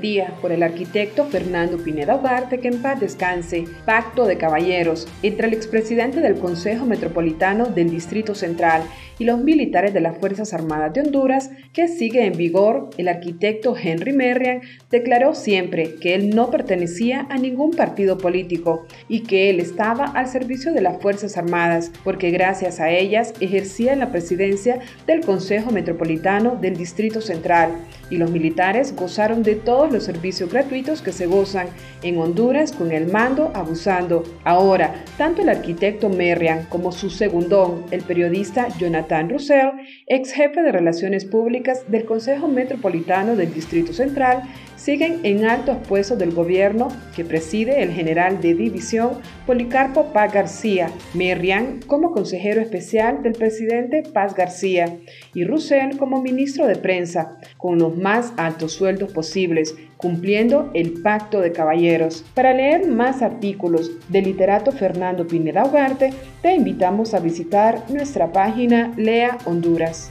Día 0.00 0.34
por 0.40 0.52
el 0.52 0.62
arquitecto 0.62 1.24
Fernando 1.24 1.78
Pineda 1.78 2.16
Ugarte, 2.16 2.58
que 2.58 2.68
en 2.68 2.82
paz 2.82 3.00
descanse. 3.00 3.64
Pacto 3.84 4.26
de 4.26 4.38
caballeros 4.38 5.06
entre 5.22 5.48
el 5.48 5.54
expresidente 5.54 6.20
del 6.20 6.38
Consejo 6.38 6.86
Metropolitano 6.86 7.66
del 7.66 7.90
Distrito 7.90 8.34
Central 8.34 8.82
y 9.18 9.24
los 9.24 9.38
militares 9.38 9.92
de 9.92 10.00
las 10.00 10.16
Fuerzas 10.18 10.54
Armadas 10.54 10.92
de 10.94 11.00
Honduras, 11.00 11.50
que 11.72 11.88
sigue 11.88 12.24
en 12.24 12.36
vigor. 12.36 12.90
El 12.98 13.08
arquitecto 13.08 13.76
Henry 13.76 14.12
Merriam 14.12 14.60
declaró 14.90 15.34
siempre 15.34 15.96
que 16.00 16.14
él 16.14 16.30
no 16.30 16.50
pertenecía 16.50 17.26
a 17.28 17.38
ningún 17.38 17.72
partido 17.72 18.18
político 18.18 18.86
y 19.08 19.20
que 19.20 19.50
él 19.50 19.60
estaba 19.60 20.04
al 20.04 20.28
servicio 20.28 20.72
de 20.72 20.82
las 20.82 21.00
Fuerzas 21.00 21.36
Armadas, 21.36 21.90
porque 22.04 22.30
gracias 22.30 22.80
a 22.80 22.90
ellas 22.90 23.34
ejercía 23.40 23.96
la 23.96 24.10
presidencia 24.12 24.80
del 25.06 25.20
Consejo 25.20 25.70
Metropolitano 25.70 26.56
del 26.56 26.76
Distrito 26.76 27.20
Central 27.20 27.72
y 28.10 28.16
los 28.16 28.30
militares 28.30 28.94
gozaron 28.94 29.42
de 29.42 29.54
todos 29.54 29.92
los 29.92 30.04
servicios 30.04 30.50
gratuitos 30.50 31.02
que 31.02 31.12
se 31.12 31.26
gozan 31.26 31.68
en 32.02 32.18
Honduras 32.18 32.72
con 32.72 32.92
el 32.92 33.10
mando 33.10 33.50
abusando. 33.54 34.24
Ahora, 34.44 35.04
tanto 35.16 35.42
el 35.42 35.48
arquitecto 35.48 36.08
Merriam 36.08 36.64
como 36.68 36.92
su 36.92 37.10
segundón, 37.10 37.84
el 37.90 38.02
periodista 38.02 38.68
Jonathan 38.78 39.28
Russell, 39.28 39.70
ex 40.06 40.32
jefe 40.32 40.62
de 40.62 40.72
Relaciones 40.72 41.24
Públicas 41.24 41.84
del 41.88 42.04
Consejo 42.04 42.48
Metropolitano 42.48 43.36
del 43.36 43.52
Distrito 43.52 43.92
Central, 43.92 44.42
siguen 44.88 45.20
en 45.22 45.44
altos 45.44 45.76
puestos 45.86 46.18
del 46.18 46.32
gobierno 46.32 46.88
que 47.14 47.22
preside 47.22 47.82
el 47.82 47.92
general 47.92 48.40
de 48.40 48.54
división 48.54 49.18
Policarpo 49.46 50.14
Paz 50.14 50.32
García, 50.32 50.90
Merriam 51.12 51.80
como 51.86 52.10
consejero 52.10 52.62
especial 52.62 53.22
del 53.22 53.34
presidente 53.34 54.02
Paz 54.02 54.34
García 54.34 54.96
y 55.34 55.44
Russell 55.44 55.98
como 55.98 56.22
ministro 56.22 56.66
de 56.66 56.76
prensa, 56.76 57.36
con 57.58 57.78
los 57.78 57.98
más 57.98 58.32
altos 58.38 58.72
sueldos 58.72 59.12
posibles, 59.12 59.76
cumpliendo 59.98 60.70
el 60.72 61.02
pacto 61.02 61.42
de 61.42 61.52
caballeros. 61.52 62.24
Para 62.32 62.54
leer 62.54 62.88
más 62.88 63.20
artículos 63.20 63.90
del 64.08 64.24
literato 64.24 64.72
Fernando 64.72 65.26
Pineda 65.26 65.66
Ugarte, 65.66 66.14
te 66.40 66.54
invitamos 66.54 67.12
a 67.12 67.20
visitar 67.20 67.84
nuestra 67.90 68.32
página 68.32 68.94
Lea 68.96 69.36
Honduras. 69.44 70.10